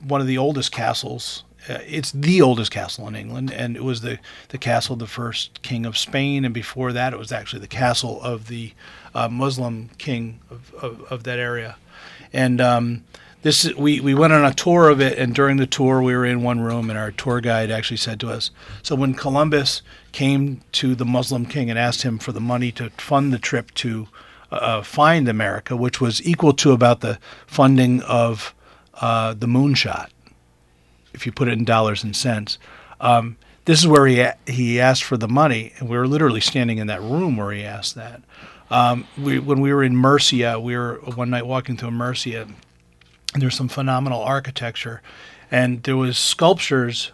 one 0.00 0.22
of 0.22 0.26
the 0.26 0.38
oldest 0.38 0.72
castles. 0.72 1.44
Uh, 1.68 1.80
it's 1.86 2.10
the 2.10 2.40
oldest 2.40 2.70
castle 2.70 3.06
in 3.06 3.14
England, 3.14 3.52
and 3.52 3.76
it 3.76 3.84
was 3.84 4.00
the, 4.00 4.18
the 4.48 4.56
castle 4.56 4.94
of 4.94 5.00
the 5.00 5.06
first 5.06 5.60
king 5.60 5.84
of 5.84 5.98
Spain. 5.98 6.42
And 6.46 6.54
before 6.54 6.90
that, 6.90 7.12
it 7.12 7.18
was 7.18 7.32
actually 7.32 7.60
the 7.60 7.66
castle 7.66 8.18
of 8.22 8.48
the 8.48 8.72
uh, 9.14 9.28
Muslim 9.28 9.90
king 9.98 10.40
of, 10.48 10.72
of, 10.80 11.02
of, 11.12 11.24
that 11.24 11.38
area. 11.38 11.76
And 12.32 12.62
um, 12.62 13.04
this 13.46 13.72
we, 13.74 14.00
we 14.00 14.12
went 14.12 14.32
on 14.32 14.44
a 14.44 14.52
tour 14.52 14.88
of 14.88 15.00
it, 15.00 15.16
and 15.16 15.32
during 15.32 15.56
the 15.56 15.68
tour, 15.68 16.02
we 16.02 16.16
were 16.16 16.26
in 16.26 16.42
one 16.42 16.58
room, 16.58 16.90
and 16.90 16.98
our 16.98 17.12
tour 17.12 17.40
guide 17.40 17.70
actually 17.70 17.96
said 17.96 18.18
to 18.18 18.28
us, 18.28 18.50
"So 18.82 18.96
when 18.96 19.14
Columbus 19.14 19.82
came 20.10 20.62
to 20.72 20.96
the 20.96 21.04
Muslim 21.04 21.46
king 21.46 21.70
and 21.70 21.78
asked 21.78 22.02
him 22.02 22.18
for 22.18 22.32
the 22.32 22.40
money 22.40 22.72
to 22.72 22.90
fund 22.98 23.32
the 23.32 23.38
trip 23.38 23.72
to 23.74 24.08
uh, 24.50 24.56
uh 24.56 24.82
find 24.82 25.28
America, 25.28 25.76
which 25.76 26.00
was 26.00 26.20
equal 26.26 26.54
to 26.54 26.72
about 26.72 27.02
the 27.02 27.20
funding 27.46 28.02
of 28.02 28.52
uh, 28.94 29.32
the 29.34 29.46
moonshot, 29.46 30.08
if 31.14 31.24
you 31.24 31.30
put 31.30 31.46
it 31.46 31.52
in 31.52 31.64
dollars 31.64 32.02
and 32.02 32.16
cents." 32.16 32.58
Um, 33.00 33.36
this 33.64 33.78
is 33.78 33.86
where 33.86 34.08
he 34.08 34.26
he 34.52 34.80
asked 34.80 35.04
for 35.04 35.16
the 35.16 35.28
money, 35.28 35.72
and 35.78 35.88
we 35.88 35.96
were 35.96 36.08
literally 36.08 36.40
standing 36.40 36.78
in 36.78 36.88
that 36.88 37.00
room 37.00 37.36
where 37.36 37.52
he 37.52 37.62
asked 37.62 37.94
that. 37.94 38.22
Um, 38.70 39.06
we, 39.16 39.38
when 39.38 39.60
we 39.60 39.72
were 39.72 39.84
in 39.84 39.94
Murcia, 39.94 40.58
we 40.58 40.76
were 40.76 40.96
one 41.14 41.30
night 41.30 41.46
walking 41.46 41.76
through 41.76 41.92
Murcia, 41.92 42.48
there's 43.42 43.56
some 43.56 43.68
phenomenal 43.68 44.22
architecture, 44.22 45.02
and 45.50 45.82
there 45.82 45.96
was 45.96 46.18
sculptures 46.18 47.12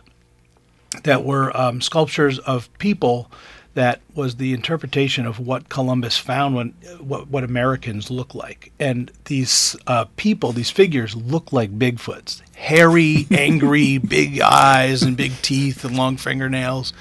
that 1.04 1.24
were 1.24 1.56
um, 1.56 1.80
sculptures 1.80 2.38
of 2.40 2.72
people 2.78 3.30
that 3.74 4.00
was 4.14 4.36
the 4.36 4.52
interpretation 4.52 5.26
of 5.26 5.38
what 5.38 5.68
Columbus 5.68 6.18
found 6.18 6.54
when 6.54 6.68
what, 7.00 7.28
what 7.28 7.42
Americans 7.42 8.10
look 8.10 8.34
like. 8.34 8.70
And 8.78 9.10
these 9.24 9.76
uh, 9.86 10.04
people, 10.16 10.52
these 10.52 10.70
figures, 10.70 11.16
look 11.16 11.52
like 11.52 11.78
Bigfoots: 11.78 12.42
hairy, 12.54 13.26
angry, 13.30 13.98
big 13.98 14.40
eyes 14.40 15.02
and 15.02 15.16
big 15.16 15.32
teeth 15.42 15.84
and 15.84 15.96
long 15.96 16.16
fingernails. 16.16 16.92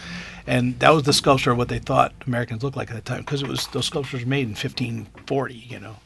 And 0.48 0.80
that 0.80 0.90
was 0.90 1.04
the 1.04 1.14
sculpture 1.14 1.52
of 1.52 1.58
what 1.58 1.70
they 1.70 1.80
thought 1.80 2.14
Americans 2.26 2.64
looked 2.64 2.78
like 2.78 2.90
at 2.90 2.96
the 2.96 3.02
time, 3.02 3.20
because 3.20 3.42
it 3.42 3.48
was 3.48 3.68
those 3.68 3.86
sculptures 3.86 4.24
were 4.24 4.30
made 4.30 4.48
in 4.48 4.50
1540, 4.50 5.54
you 5.54 5.80
know. 5.80 5.98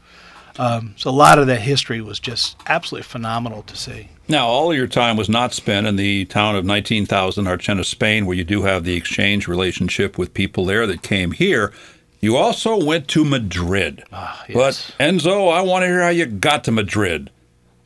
Um, 0.58 0.94
so 0.96 1.10
a 1.10 1.12
lot 1.12 1.38
of 1.38 1.46
that 1.48 1.60
history 1.60 2.00
was 2.00 2.18
just 2.18 2.56
absolutely 2.66 3.04
phenomenal 3.04 3.62
to 3.62 3.76
see. 3.76 4.08
Now, 4.28 4.46
all 4.48 4.74
your 4.74 4.88
time 4.88 5.16
was 5.16 5.28
not 5.28 5.52
spent 5.52 5.86
in 5.86 5.96
the 5.96 6.24
town 6.24 6.56
of 6.56 6.64
19,000, 6.64 7.46
Archena, 7.46 7.84
Spain, 7.84 8.26
where 8.26 8.36
you 8.36 8.44
do 8.44 8.62
have 8.62 8.84
the 8.84 8.96
exchange 8.96 9.46
relationship 9.46 10.18
with 10.18 10.34
people 10.34 10.64
there 10.64 10.86
that 10.86 11.02
came 11.02 11.30
here. 11.32 11.72
You 12.20 12.36
also 12.36 12.82
went 12.82 13.06
to 13.08 13.24
Madrid. 13.24 14.02
Ah, 14.12 14.44
yes. 14.48 14.92
But 14.98 15.04
Enzo, 15.04 15.52
I 15.52 15.60
want 15.60 15.82
to 15.82 15.86
hear 15.86 16.02
how 16.02 16.08
you 16.08 16.26
got 16.26 16.64
to 16.64 16.72
Madrid. 16.72 17.30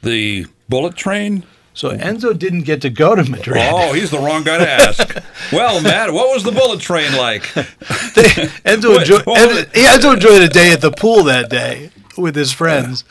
The 0.03 0.47
bullet 0.69 0.97
train? 0.97 1.43
So 1.75 1.91
Enzo 1.91 2.37
didn't 2.37 2.63
get 2.63 2.81
to 2.83 2.91
go 2.91 3.15
to 3.15 3.29
Madrid. 3.29 3.63
Oh, 3.71 3.93
he's 3.93 4.11
the 4.11 4.19
wrong 4.19 4.43
guy 4.43 4.59
to 4.59 4.69
ask. 4.69 5.17
well, 5.53 5.81
Matt, 5.83 6.13
what 6.13 6.33
was 6.33 6.43
the 6.43 6.53
bullet 6.53 6.81
train 6.81 7.13
like? 7.17 7.43
Enzo, 8.65 8.99
enjoyed, 8.99 9.25
Enzo, 9.25 9.65
Enzo 9.73 10.15
enjoyed 10.15 10.43
a 10.43 10.49
day 10.49 10.73
at 10.73 10.81
the 10.81 10.91
pool 10.91 11.25
that 11.25 11.51
day 11.51 11.91
with 12.21 12.37
his 12.37 12.53
friends. 12.53 13.05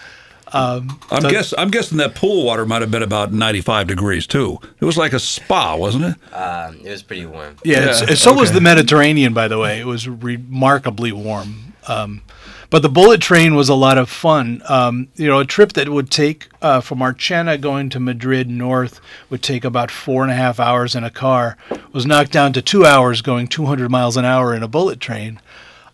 Um, 0.51 0.99
I'm 1.11 1.21
so, 1.21 1.29
guess 1.29 1.53
I'm 1.57 1.69
guessing 1.69 1.99
that 1.99 2.15
pool 2.15 2.43
water 2.43 2.65
might 2.65 2.81
have 2.81 2.89
been 2.89 3.03
about 3.03 3.31
95 3.31 3.87
degrees 3.87 4.25
too. 4.25 4.59
It 4.79 4.85
was 4.85 4.97
like 4.97 5.13
a 5.13 5.19
spa, 5.19 5.75
wasn't 5.75 6.05
it? 6.05 6.33
Um, 6.33 6.79
it 6.83 6.89
was 6.89 7.03
pretty 7.03 7.25
warm. 7.25 7.57
Yeah, 7.63 7.85
yeah 7.85 7.93
so 8.15 8.31
okay. 8.31 8.39
was 8.39 8.51
the 8.51 8.61
Mediterranean. 8.61 9.33
By 9.33 9.47
the 9.47 9.59
way, 9.59 9.79
it 9.79 9.85
was 9.85 10.07
remarkably 10.07 11.11
warm. 11.11 11.73
Um, 11.87 12.23
but 12.69 12.83
the 12.83 12.89
bullet 12.89 13.19
train 13.19 13.55
was 13.55 13.67
a 13.67 13.75
lot 13.75 13.97
of 13.97 14.09
fun. 14.09 14.61
Um, 14.69 15.07
you 15.15 15.27
know, 15.27 15.39
a 15.39 15.45
trip 15.45 15.73
that 15.73 15.89
would 15.89 16.11
take 16.11 16.47
uh, 16.61 16.81
from 16.81 17.01
Archena 17.01 17.57
going 17.57 17.89
to 17.89 17.99
Madrid 17.99 18.47
north 18.47 19.01
would 19.29 19.41
take 19.41 19.65
about 19.65 19.89
four 19.89 20.21
and 20.21 20.31
a 20.31 20.35
half 20.35 20.59
hours 20.59 20.93
in 20.93 21.03
a 21.03 21.09
car. 21.09 21.57
Was 21.93 22.05
knocked 22.05 22.31
down 22.31 22.53
to 22.53 22.61
two 22.61 22.85
hours 22.85 23.21
going 23.21 23.47
200 23.47 23.89
miles 23.89 24.17
an 24.17 24.25
hour 24.25 24.53
in 24.53 24.61
a 24.61 24.67
bullet 24.67 24.99
train. 24.99 25.41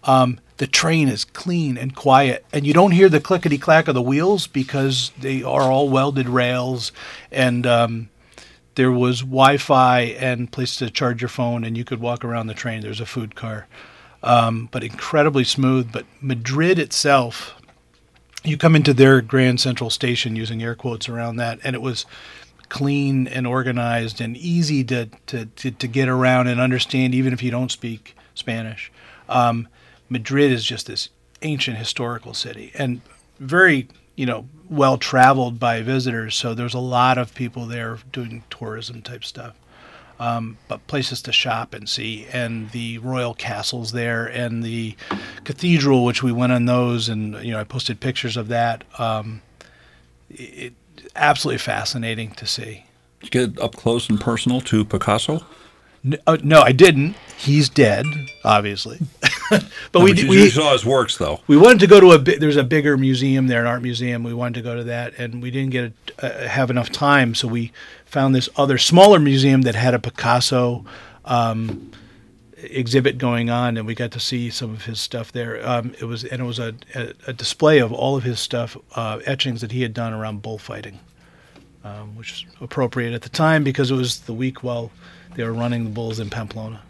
Um, 0.04 0.40
the 0.58 0.68
train 0.68 1.10
is 1.10 1.26
clean 1.26 1.78
and 1.78 1.96
quiet, 1.96 2.46
and 2.54 2.66
you 2.66 2.74
don't 2.74 2.92
hear 2.92 3.10
the 3.10 3.20
clickety 3.20 3.58
clack 3.58 3.88
of 3.88 3.96
the 3.96 4.02
wheels 4.02 4.48
because 4.48 5.12
they 5.20 5.44
are 5.44 5.64
all 5.64 5.90
welded 5.90 6.30
rails, 6.30 6.92
and 7.32 7.68
um, 7.68 8.10
there 8.76 8.92
was 8.92 9.20
Wi-Fi 9.22 10.02
and 10.02 10.52
place 10.52 10.78
to 10.78 10.90
charge 10.90 11.22
your 11.22 11.30
phone, 11.30 11.64
and 11.64 11.78
you 11.78 11.84
could 11.84 12.00
walk 12.00 12.24
around 12.24 12.48
the 12.48 12.54
train. 12.54 12.82
There's 12.82 13.02
a 13.02 13.06
food 13.06 13.36
car, 13.36 13.68
um, 14.24 14.70
but 14.72 14.84
incredibly 14.84 15.44
smooth. 15.44 15.92
But 15.92 16.06
Madrid 16.22 16.80
itself, 16.80 17.56
you 18.44 18.58
come 18.58 18.76
into 18.76 18.94
their 18.94 19.22
Grand 19.22 19.60
Central 19.60 19.90
Station 19.90 20.36
using 20.36 20.64
air 20.64 20.76
quotes 20.76 21.10
around 21.10 21.36
that, 21.38 21.60
and 21.64 21.76
it 21.76 21.82
was 21.82 22.06
clean 22.70 23.28
and 23.28 23.46
organized 23.46 24.22
and 24.22 24.36
easy 24.38 24.84
to, 24.86 25.10
to, 25.28 25.46
to, 25.46 25.72
to 25.72 25.88
get 25.88 26.08
around 26.08 26.48
and 26.48 26.60
understand, 26.60 27.14
even 27.14 27.34
if 27.34 27.44
you 27.44 27.52
don't 27.52 27.72
speak 27.72 28.16
Spanish. 28.34 28.92
Um, 29.28 29.68
Madrid 30.10 30.52
is 30.52 30.64
just 30.64 30.88
this 30.88 31.10
ancient 31.42 31.78
historical 31.78 32.34
city 32.34 32.72
and 32.76 33.02
very, 33.40 33.88
you 34.16 34.26
know, 34.26 34.48
well 34.70 34.98
traveled 34.98 35.60
by 35.60 35.82
visitors. 35.82 36.36
So 36.36 36.54
there's 36.54 36.74
a 36.74 36.80
lot 36.80 37.18
of 37.18 37.34
people 37.36 37.66
there 37.66 38.00
doing 38.12 38.44
tourism 38.50 39.02
type 39.02 39.24
stuff. 39.24 39.56
Um, 40.18 40.58
but 40.70 40.88
places 40.88 41.22
to 41.24 41.34
shop 41.34 41.74
and 41.74 41.90
see, 41.90 42.26
and 42.32 42.72
the 42.72 43.00
royal 43.00 43.34
castles 43.34 43.92
there, 43.92 44.26
and 44.26 44.64
the 44.64 44.96
cathedral, 45.44 46.06
which 46.06 46.24
we 46.24 46.32
went 46.32 46.54
on 46.54 46.68
those, 46.68 47.10
and 47.10 47.36
you 47.44 47.52
know 47.52 47.60
I 47.60 47.66
posted 47.66 48.00
pictures 48.00 48.38
of 48.38 48.48
that. 48.48 48.86
Um, 48.98 49.42
it, 50.30 50.72
absolutely 51.18 51.58
fascinating 51.58 52.32
to 52.32 52.46
see. 52.46 52.86
Did 53.20 53.36
you 53.36 53.48
get 53.48 53.60
up 53.62 53.76
close 53.76 54.10
and 54.10 54.20
personal 54.20 54.62
to 54.62 54.86
Picasso? 54.86 55.46
No, 56.06 56.18
uh, 56.28 56.38
no, 56.44 56.62
I 56.62 56.72
didn't. 56.72 57.16
He's 57.36 57.68
dead, 57.68 58.06
obviously. 58.44 59.00
but 59.50 59.66
no, 59.96 60.04
we 60.04 60.14
but 60.14 60.30
we 60.30 60.50
saw 60.52 60.72
his 60.72 60.86
works 60.86 61.18
though. 61.18 61.42
We 61.48 61.58
wanted 61.58 61.80
to 61.80 61.88
go 61.88 62.00
to 62.00 62.12
a 62.12 62.18
there's 62.20 62.58
a 62.58 62.64
bigger 62.64 62.96
museum 62.96 63.48
there, 63.48 63.60
an 63.62 63.66
art 63.66 63.82
museum. 63.82 64.24
We 64.24 64.34
wanted 64.34 64.54
to 64.56 64.62
go 64.62 64.76
to 64.76 64.84
that, 64.84 65.16
and 65.18 65.42
we 65.42 65.50
didn't 65.50 65.72
get 65.72 65.94
a, 66.20 66.46
uh, 66.46 66.48
have 66.48 66.70
enough 66.70 66.92
time, 66.92 67.34
so 67.34 67.48
we 67.48 67.72
found 68.06 68.36
this 68.36 68.48
other 68.56 68.78
smaller 68.78 69.18
museum 69.18 69.64
that 69.64 69.74
had 69.74 69.96
a 69.96 70.00
Picasso 70.00 70.86
um, 71.26 71.92
exhibit 72.58 73.18
going 73.18 73.50
on, 73.50 73.76
and 73.76 73.88
we 73.88 73.96
got 73.96 74.12
to 74.12 74.20
see 74.20 74.52
some 74.52 74.70
of 74.70 74.86
his 74.86 75.00
stuff 75.00 75.32
there. 75.32 75.68
Um, 75.68 75.96
it 76.00 76.06
was 76.06 76.24
and 76.24 76.40
it 76.40 76.46
was 76.46 76.60
a, 76.60 76.76
a, 76.94 77.14
a, 77.28 77.34
display 77.34 77.80
of 77.80 77.92
all 77.92 78.16
of 78.16 78.24
his 78.24 78.40
stuff, 78.40 78.78
uh, 78.96 79.22
etchings 79.26 79.62
that 79.62 79.72
he 79.72 79.82
had 79.82 79.96
done 79.96 80.14
around 80.14 80.44
bullfighting, 80.44 81.00
um, 81.84 82.16
which 82.16 82.32
was 82.32 82.46
appropriate 82.62 83.16
at 83.16 83.24
the 83.24 83.30
time 83.30 83.64
because 83.64 83.90
it 83.90 83.96
was 83.96 84.20
the 84.20 84.34
week 84.34 84.64
while 84.64 84.92
they 85.36 85.44
were 85.44 85.54
running 85.54 85.84
the 85.84 85.90
bulls 85.90 86.20
in 86.20 86.30
Pamplona. 86.30 86.82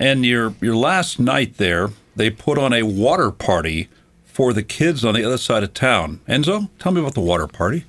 And 0.00 0.24
your 0.26 0.54
your 0.60 0.76
last 0.76 1.18
night 1.18 1.56
there, 1.56 1.90
they 2.14 2.30
put 2.30 2.58
on 2.58 2.72
a 2.72 2.82
water 2.82 3.30
party 3.30 3.88
for 4.24 4.52
the 4.52 4.62
kids 4.62 5.04
on 5.04 5.14
the 5.14 5.24
other 5.24 5.38
side 5.38 5.62
of 5.62 5.72
town. 5.72 6.20
Enzo, 6.28 6.68
tell 6.78 6.92
me 6.92 7.00
about 7.00 7.14
the 7.14 7.20
water 7.20 7.46
party. 7.46 7.84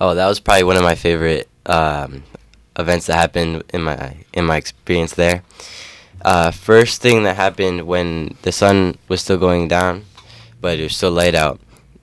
Oh, 0.00 0.14
that 0.14 0.26
was 0.28 0.38
probably 0.40 0.64
one 0.64 0.76
of 0.76 0.82
my 0.82 0.94
favorite 0.94 1.48
um, 1.66 2.22
events 2.78 3.06
that 3.06 3.16
happened 3.16 3.64
in 3.72 3.82
my 3.82 4.16
in 4.32 4.44
my 4.44 4.56
experience 4.56 5.14
there. 5.14 5.42
Uh, 6.24 6.50
first 6.50 7.02
thing 7.02 7.22
that 7.24 7.36
happened 7.36 7.82
when 7.86 8.36
the 8.42 8.52
sun 8.52 8.96
was 9.08 9.20
still 9.20 9.36
going 9.38 9.68
down, 9.68 10.04
but 10.60 10.78
it 10.78 10.82
was 10.84 10.96
still 10.96 11.10
light 11.10 11.34
out. 11.34 11.60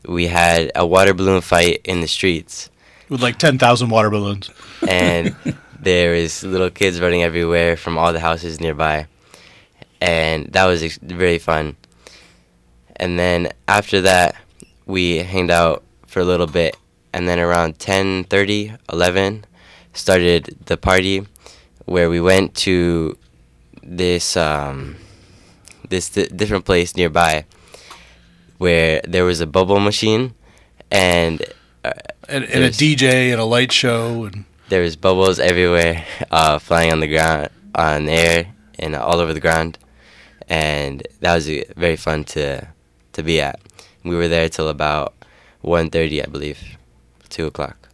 We 0.08 0.28
had 0.28 0.71
a 0.76 0.86
water 0.86 1.13
balloon 1.13 1.41
fight 1.41 1.82
in 1.86 2.02
the 2.02 2.08
streets, 2.08 2.69
With 3.10 3.21
like 3.21 3.38
10,000 3.39 3.89
water 3.89 4.10
balloons. 4.10 4.49
and 4.88 5.36
there 5.83 6.13
is 6.13 6.43
little 6.43 6.69
kids 6.69 7.01
running 7.01 7.23
everywhere 7.23 7.75
from 7.77 7.97
all 7.97 8.13
the 8.13 8.19
houses 8.19 8.59
nearby, 8.59 9.07
and 10.01 10.47
that 10.53 10.65
was 10.65 10.83
ex- 10.83 10.99
very 11.01 11.37
fun. 11.39 11.75
And 12.95 13.17
then 13.19 13.49
after 13.67 14.01
that, 14.01 14.35
we 14.85 15.17
hanged 15.17 15.51
out 15.51 15.83
for 16.07 16.19
a 16.19 16.25
little 16.25 16.47
bit, 16.47 16.75
and 17.13 17.27
then 17.27 17.39
around 17.39 17.79
10:30, 17.79 18.77
11, 18.91 19.45
started 19.93 20.55
the 20.65 20.77
party, 20.77 21.25
where 21.85 22.09
we 22.09 22.21
went 22.21 22.55
to 22.67 23.17
this 23.81 24.37
um, 24.37 24.95
this 25.89 26.09
di- 26.09 26.27
different 26.27 26.65
place 26.65 26.95
nearby, 26.95 27.45
where 28.57 29.01
there 29.07 29.25
was 29.25 29.41
a 29.41 29.47
bubble 29.47 29.79
machine, 29.79 30.33
and 30.91 31.41
uh, 31.83 31.91
And, 32.29 32.45
and 32.45 32.63
a 32.63 32.69
DJ 32.69 33.31
and 33.31 33.41
a 33.41 33.45
light 33.45 33.71
show. 33.71 34.25
And 34.25 34.45
there 34.73 34.81
was 34.81 34.95
bubbles 34.95 35.38
everywhere, 35.38 36.03
uh, 36.31 36.57
flying 36.57 36.91
on 36.91 36.99
the 36.99 37.05
ground, 37.05 37.47
on 37.75 38.05
the 38.05 38.12
air, 38.12 38.47
and 38.79 38.95
all 38.95 39.19
over 39.19 39.31
the 39.31 39.39
ground, 39.39 39.77
and 40.49 41.07
that 41.19 41.36
was 41.36 41.47
uh, 41.47 41.62
very 41.77 41.95
fun 41.95 42.23
to 42.23 42.67
to 43.12 43.21
be 43.21 43.39
at. 43.39 43.59
We 44.03 44.15
were 44.15 44.27
there 44.27 44.49
till 44.49 44.69
about 44.69 45.13
1.30, 45.63 46.23
I 46.23 46.25
believe, 46.25 46.59
two 47.29 47.45
o'clock. 47.45 47.88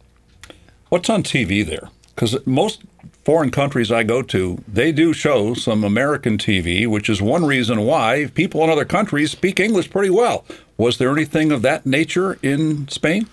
What's 0.88 1.10
on 1.10 1.22
TV 1.22 1.66
there? 1.66 1.90
Because 2.14 2.46
most 2.46 2.80
foreign 3.26 3.50
countries 3.50 3.92
I 3.92 4.02
go 4.02 4.22
to, 4.22 4.64
they 4.66 4.90
do 4.90 5.12
show 5.12 5.52
some 5.52 5.84
American 5.84 6.38
TV, 6.38 6.86
which 6.86 7.10
is 7.10 7.20
one 7.20 7.44
reason 7.44 7.84
why 7.84 8.30
people 8.32 8.64
in 8.64 8.70
other 8.70 8.86
countries 8.86 9.30
speak 9.32 9.60
English 9.60 9.90
pretty 9.90 10.08
well. 10.08 10.46
Was 10.78 10.96
there 10.96 11.12
anything 11.12 11.52
of 11.52 11.60
that 11.60 11.84
nature 11.84 12.38
in 12.42 12.88
Spain? 12.88 13.28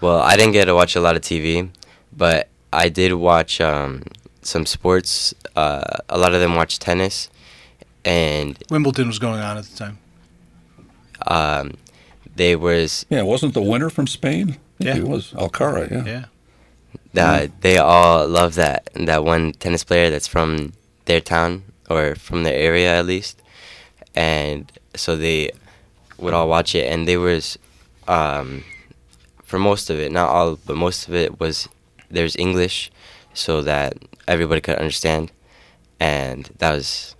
Well, 0.00 0.20
I 0.20 0.36
didn't 0.36 0.52
get 0.52 0.66
to 0.66 0.74
watch 0.76 0.94
a 0.94 1.00
lot 1.00 1.16
of 1.16 1.22
TV, 1.22 1.68
but 2.16 2.48
I 2.72 2.88
did 2.88 3.12
watch 3.14 3.60
um, 3.60 4.02
some 4.42 4.66
sports. 4.66 5.34
Uh, 5.56 5.98
a 6.08 6.18
lot 6.18 6.34
of 6.34 6.40
them 6.40 6.54
watched 6.54 6.80
tennis, 6.80 7.28
and 8.04 8.56
Wimbledon 8.70 9.08
was 9.08 9.18
going 9.18 9.40
on 9.40 9.56
at 9.58 9.64
the 9.64 9.76
time. 9.76 9.98
um, 11.26 11.72
they 12.36 12.56
was 12.56 13.04
Yeah, 13.10 13.22
wasn't 13.22 13.54
the 13.54 13.62
winner 13.62 13.90
from 13.90 14.06
Spain? 14.06 14.56
Yeah. 14.78 14.96
it 14.96 15.04
was 15.06 15.32
Alcaraz. 15.32 15.90
Yeah. 16.06 16.24
Yeah. 17.12 17.24
uh, 17.30 17.48
they 17.60 17.76
all 17.76 18.26
love 18.26 18.54
that 18.54 18.88
that 18.94 19.24
one 19.24 19.52
tennis 19.52 19.84
player 19.84 20.10
that's 20.10 20.28
from 20.28 20.72
their 21.04 21.20
town 21.20 21.64
or 21.90 22.14
from 22.14 22.44
their 22.44 22.54
area 22.54 22.98
at 22.98 23.04
least, 23.06 23.42
and 24.14 24.70
so 24.94 25.16
they 25.16 25.50
would 26.18 26.32
all 26.34 26.48
watch 26.48 26.74
it, 26.74 26.86
and 26.90 27.06
they 27.08 27.16
was 27.16 27.58
um, 28.08 28.64
for 29.42 29.58
most 29.58 29.90
of 29.90 29.98
it, 29.98 30.12
not 30.12 30.28
all, 30.30 30.56
but 30.64 30.76
most 30.76 31.08
of 31.08 31.14
it 31.14 31.40
was 31.40 31.68
there's 32.10 32.36
English, 32.36 32.90
so 33.34 33.62
that 33.62 33.94
everybody 34.26 34.60
could 34.60 34.76
understand, 34.76 35.32
and 35.98 36.50
that 36.58 36.72
was 36.72 37.14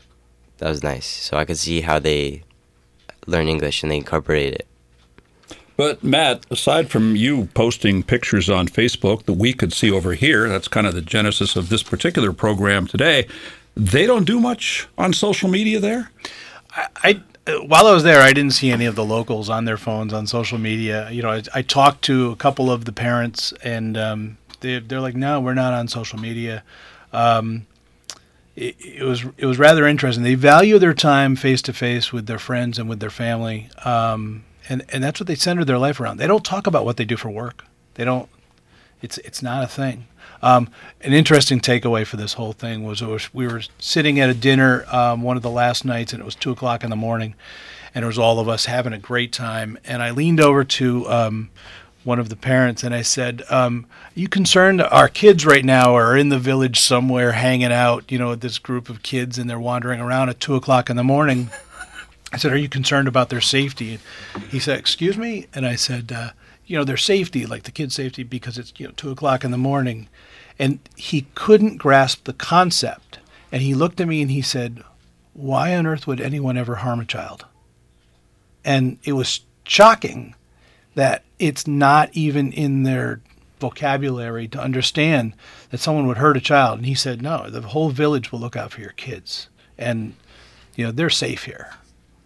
that 0.58 0.68
was 0.68 0.82
nice. 0.82 1.06
So 1.06 1.36
I 1.36 1.44
could 1.44 1.58
see 1.58 1.80
how 1.80 1.98
they 1.98 2.42
learn 3.26 3.48
English 3.48 3.82
and 3.82 3.90
they 3.90 3.96
incorporate 3.96 4.54
it. 4.54 4.66
But 5.76 6.04
Matt, 6.04 6.44
aside 6.50 6.90
from 6.90 7.16
you 7.16 7.46
posting 7.54 8.02
pictures 8.02 8.50
on 8.50 8.68
Facebook 8.68 9.24
that 9.24 9.34
we 9.34 9.54
could 9.54 9.72
see 9.72 9.90
over 9.90 10.12
here, 10.12 10.46
that's 10.46 10.68
kind 10.68 10.86
of 10.86 10.94
the 10.94 11.00
genesis 11.00 11.56
of 11.56 11.70
this 11.70 11.82
particular 11.82 12.34
program 12.34 12.86
today. 12.86 13.26
They 13.74 14.04
don't 14.06 14.24
do 14.24 14.40
much 14.40 14.88
on 14.98 15.14
social 15.14 15.48
media 15.48 15.80
there. 15.80 16.10
I 17.02 17.22
uh, 17.46 17.64
while 17.64 17.86
I 17.86 17.94
was 17.94 18.02
there, 18.02 18.20
I 18.20 18.34
didn't 18.34 18.52
see 18.52 18.70
any 18.70 18.84
of 18.84 18.94
the 18.94 19.04
locals 19.04 19.48
on 19.48 19.64
their 19.64 19.78
phones 19.78 20.12
on 20.12 20.26
social 20.26 20.58
media. 20.58 21.10
You 21.10 21.22
know, 21.22 21.30
I, 21.30 21.42
I 21.54 21.62
talked 21.62 22.02
to 22.02 22.30
a 22.30 22.36
couple 22.36 22.70
of 22.70 22.84
the 22.84 22.92
parents, 22.92 23.54
and 23.64 23.96
um, 23.96 24.36
they 24.60 24.78
they're 24.78 25.00
like, 25.00 25.16
"No, 25.16 25.40
we're 25.40 25.54
not 25.54 25.72
on 25.72 25.88
social 25.88 26.18
media." 26.18 26.62
Um, 27.12 27.66
it, 28.56 28.76
it 28.80 29.04
was 29.04 29.24
it 29.36 29.46
was 29.46 29.58
rather 29.58 29.86
interesting. 29.86 30.24
They 30.24 30.34
value 30.34 30.78
their 30.78 30.94
time 30.94 31.36
face 31.36 31.62
to 31.62 31.72
face 31.72 32.12
with 32.12 32.26
their 32.26 32.38
friends 32.38 32.78
and 32.78 32.88
with 32.88 33.00
their 33.00 33.10
family, 33.10 33.70
um, 33.84 34.44
and 34.68 34.84
and 34.90 35.02
that's 35.02 35.20
what 35.20 35.26
they 35.26 35.34
center 35.34 35.64
their 35.64 35.78
life 35.78 36.00
around. 36.00 36.18
They 36.18 36.26
don't 36.26 36.44
talk 36.44 36.66
about 36.66 36.84
what 36.84 36.96
they 36.96 37.04
do 37.04 37.16
for 37.16 37.30
work. 37.30 37.64
They 37.94 38.04
don't. 38.04 38.28
It's 39.02 39.18
it's 39.18 39.42
not 39.42 39.64
a 39.64 39.68
thing. 39.68 40.06
Um, 40.42 40.70
an 41.02 41.12
interesting 41.12 41.60
takeaway 41.60 42.06
for 42.06 42.16
this 42.16 42.34
whole 42.34 42.52
thing 42.52 42.84
was, 42.84 43.02
was 43.02 43.32
we 43.34 43.46
were 43.46 43.62
sitting 43.78 44.18
at 44.20 44.30
a 44.30 44.34
dinner 44.34 44.84
um, 44.90 45.22
one 45.22 45.36
of 45.36 45.42
the 45.42 45.50
last 45.50 45.84
nights, 45.84 46.12
and 46.12 46.20
it 46.20 46.24
was 46.24 46.34
two 46.34 46.50
o'clock 46.50 46.82
in 46.82 46.90
the 46.90 46.96
morning, 46.96 47.34
and 47.94 48.04
it 48.04 48.06
was 48.06 48.18
all 48.18 48.38
of 48.40 48.48
us 48.48 48.64
having 48.64 48.92
a 48.92 48.98
great 48.98 49.32
time. 49.32 49.78
And 49.84 50.02
I 50.02 50.10
leaned 50.10 50.40
over 50.40 50.64
to 50.64 51.08
um, 51.10 51.50
one 52.04 52.18
of 52.18 52.28
the 52.28 52.36
parents 52.36 52.82
and 52.82 52.94
I 52.94 53.02
said, 53.02 53.42
um, 53.50 53.86
"Are 54.16 54.20
you 54.20 54.28
concerned? 54.28 54.82
Our 54.82 55.08
kids 55.08 55.44
right 55.44 55.64
now 55.64 55.94
are 55.94 56.16
in 56.16 56.30
the 56.30 56.38
village 56.38 56.80
somewhere, 56.80 57.32
hanging 57.32 57.72
out. 57.72 58.10
You 58.10 58.18
know, 58.18 58.30
with 58.30 58.40
this 58.40 58.58
group 58.58 58.88
of 58.88 59.02
kids, 59.02 59.38
and 59.38 59.48
they're 59.48 59.60
wandering 59.60 60.00
around 60.00 60.28
at 60.28 60.40
two 60.40 60.54
o'clock 60.54 60.90
in 60.90 60.96
the 60.96 61.04
morning." 61.04 61.50
I 62.32 62.36
said, 62.36 62.52
"Are 62.52 62.56
you 62.56 62.68
concerned 62.68 63.08
about 63.08 63.28
their 63.28 63.40
safety?" 63.40 63.98
He 64.48 64.58
said, 64.58 64.78
"Excuse 64.78 65.16
me," 65.16 65.46
and 65.54 65.66
I 65.66 65.76
said. 65.76 66.12
Uh, 66.12 66.30
you 66.70 66.78
know 66.78 66.84
their 66.84 66.96
safety, 66.96 67.46
like 67.46 67.64
the 67.64 67.72
kids' 67.72 67.96
safety, 67.96 68.22
because 68.22 68.56
it's 68.56 68.72
you 68.76 68.86
know 68.86 68.92
two 68.96 69.10
o'clock 69.10 69.42
in 69.42 69.50
the 69.50 69.58
morning, 69.58 70.08
and 70.56 70.78
he 70.94 71.26
couldn't 71.34 71.78
grasp 71.78 72.24
the 72.24 72.32
concept. 72.32 73.18
And 73.50 73.60
he 73.60 73.74
looked 73.74 74.00
at 74.00 74.06
me 74.06 74.22
and 74.22 74.30
he 74.30 74.40
said, 74.40 74.84
"Why 75.32 75.74
on 75.74 75.84
earth 75.84 76.06
would 76.06 76.20
anyone 76.20 76.56
ever 76.56 76.76
harm 76.76 77.00
a 77.00 77.04
child?" 77.04 77.44
And 78.64 78.98
it 79.02 79.14
was 79.14 79.40
shocking 79.64 80.36
that 81.00 81.24
it's 81.38 81.66
not 81.66 82.10
even 82.12 82.52
in 82.52 82.82
their 82.82 83.20
vocabulary 83.58 84.46
to 84.48 84.60
understand 84.60 85.32
that 85.70 85.78
someone 85.78 86.06
would 86.06 86.18
hurt 86.18 86.36
a 86.36 86.40
child. 86.40 86.78
And 86.78 86.86
he 86.86 86.94
said, 86.94 87.22
"No, 87.22 87.48
the 87.48 87.62
whole 87.62 87.88
village 87.88 88.30
will 88.30 88.38
look 88.38 88.54
out 88.54 88.72
for 88.72 88.82
your 88.82 88.92
kids, 88.92 89.48
and 89.78 90.12
you 90.76 90.84
know 90.84 90.92
they're 90.92 91.08
safe 91.08 91.44
here." 91.44 91.70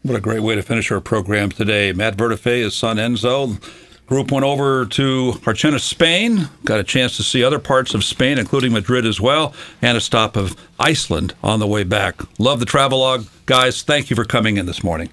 What 0.02 0.16
a 0.16 0.20
great 0.20 0.42
way 0.42 0.56
to 0.56 0.62
finish 0.62 0.90
our 0.90 1.00
program 1.00 1.50
today. 1.50 1.92
Matt 1.92 2.16
Vertefeuille, 2.16 2.64
his 2.64 2.74
son 2.74 2.96
Enzo. 2.96 3.58
Group 4.06 4.32
went 4.32 4.44
over 4.44 4.84
to 4.84 5.40
Archena, 5.46 5.78
Spain. 5.78 6.48
Got 6.64 6.80
a 6.80 6.84
chance 6.84 7.16
to 7.16 7.22
see 7.22 7.42
other 7.42 7.58
parts 7.58 7.94
of 7.94 8.04
Spain, 8.04 8.38
including 8.38 8.72
Madrid 8.72 9.06
as 9.06 9.20
well, 9.20 9.54
and 9.80 9.96
a 9.96 10.00
stop 10.00 10.36
of 10.36 10.56
Iceland 10.78 11.32
on 11.42 11.58
the 11.60 11.66
way 11.66 11.84
back. 11.84 12.20
Love 12.38 12.60
the 12.60 12.66
travelogue. 12.66 13.26
Guys, 13.46 13.82
thank 13.82 14.10
you 14.10 14.16
for 14.16 14.24
coming 14.24 14.56
in 14.56 14.66
this 14.66 14.84
morning. 14.84 15.08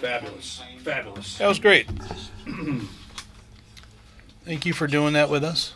Fabulous. 0.00 0.62
Fabulous. 0.78 1.38
That 1.38 1.48
was 1.48 1.58
great. 1.58 1.86
Thank 4.44 4.64
you 4.66 4.72
for 4.72 4.86
doing 4.86 5.12
that 5.12 5.28
with 5.28 5.44
us. 5.44 5.74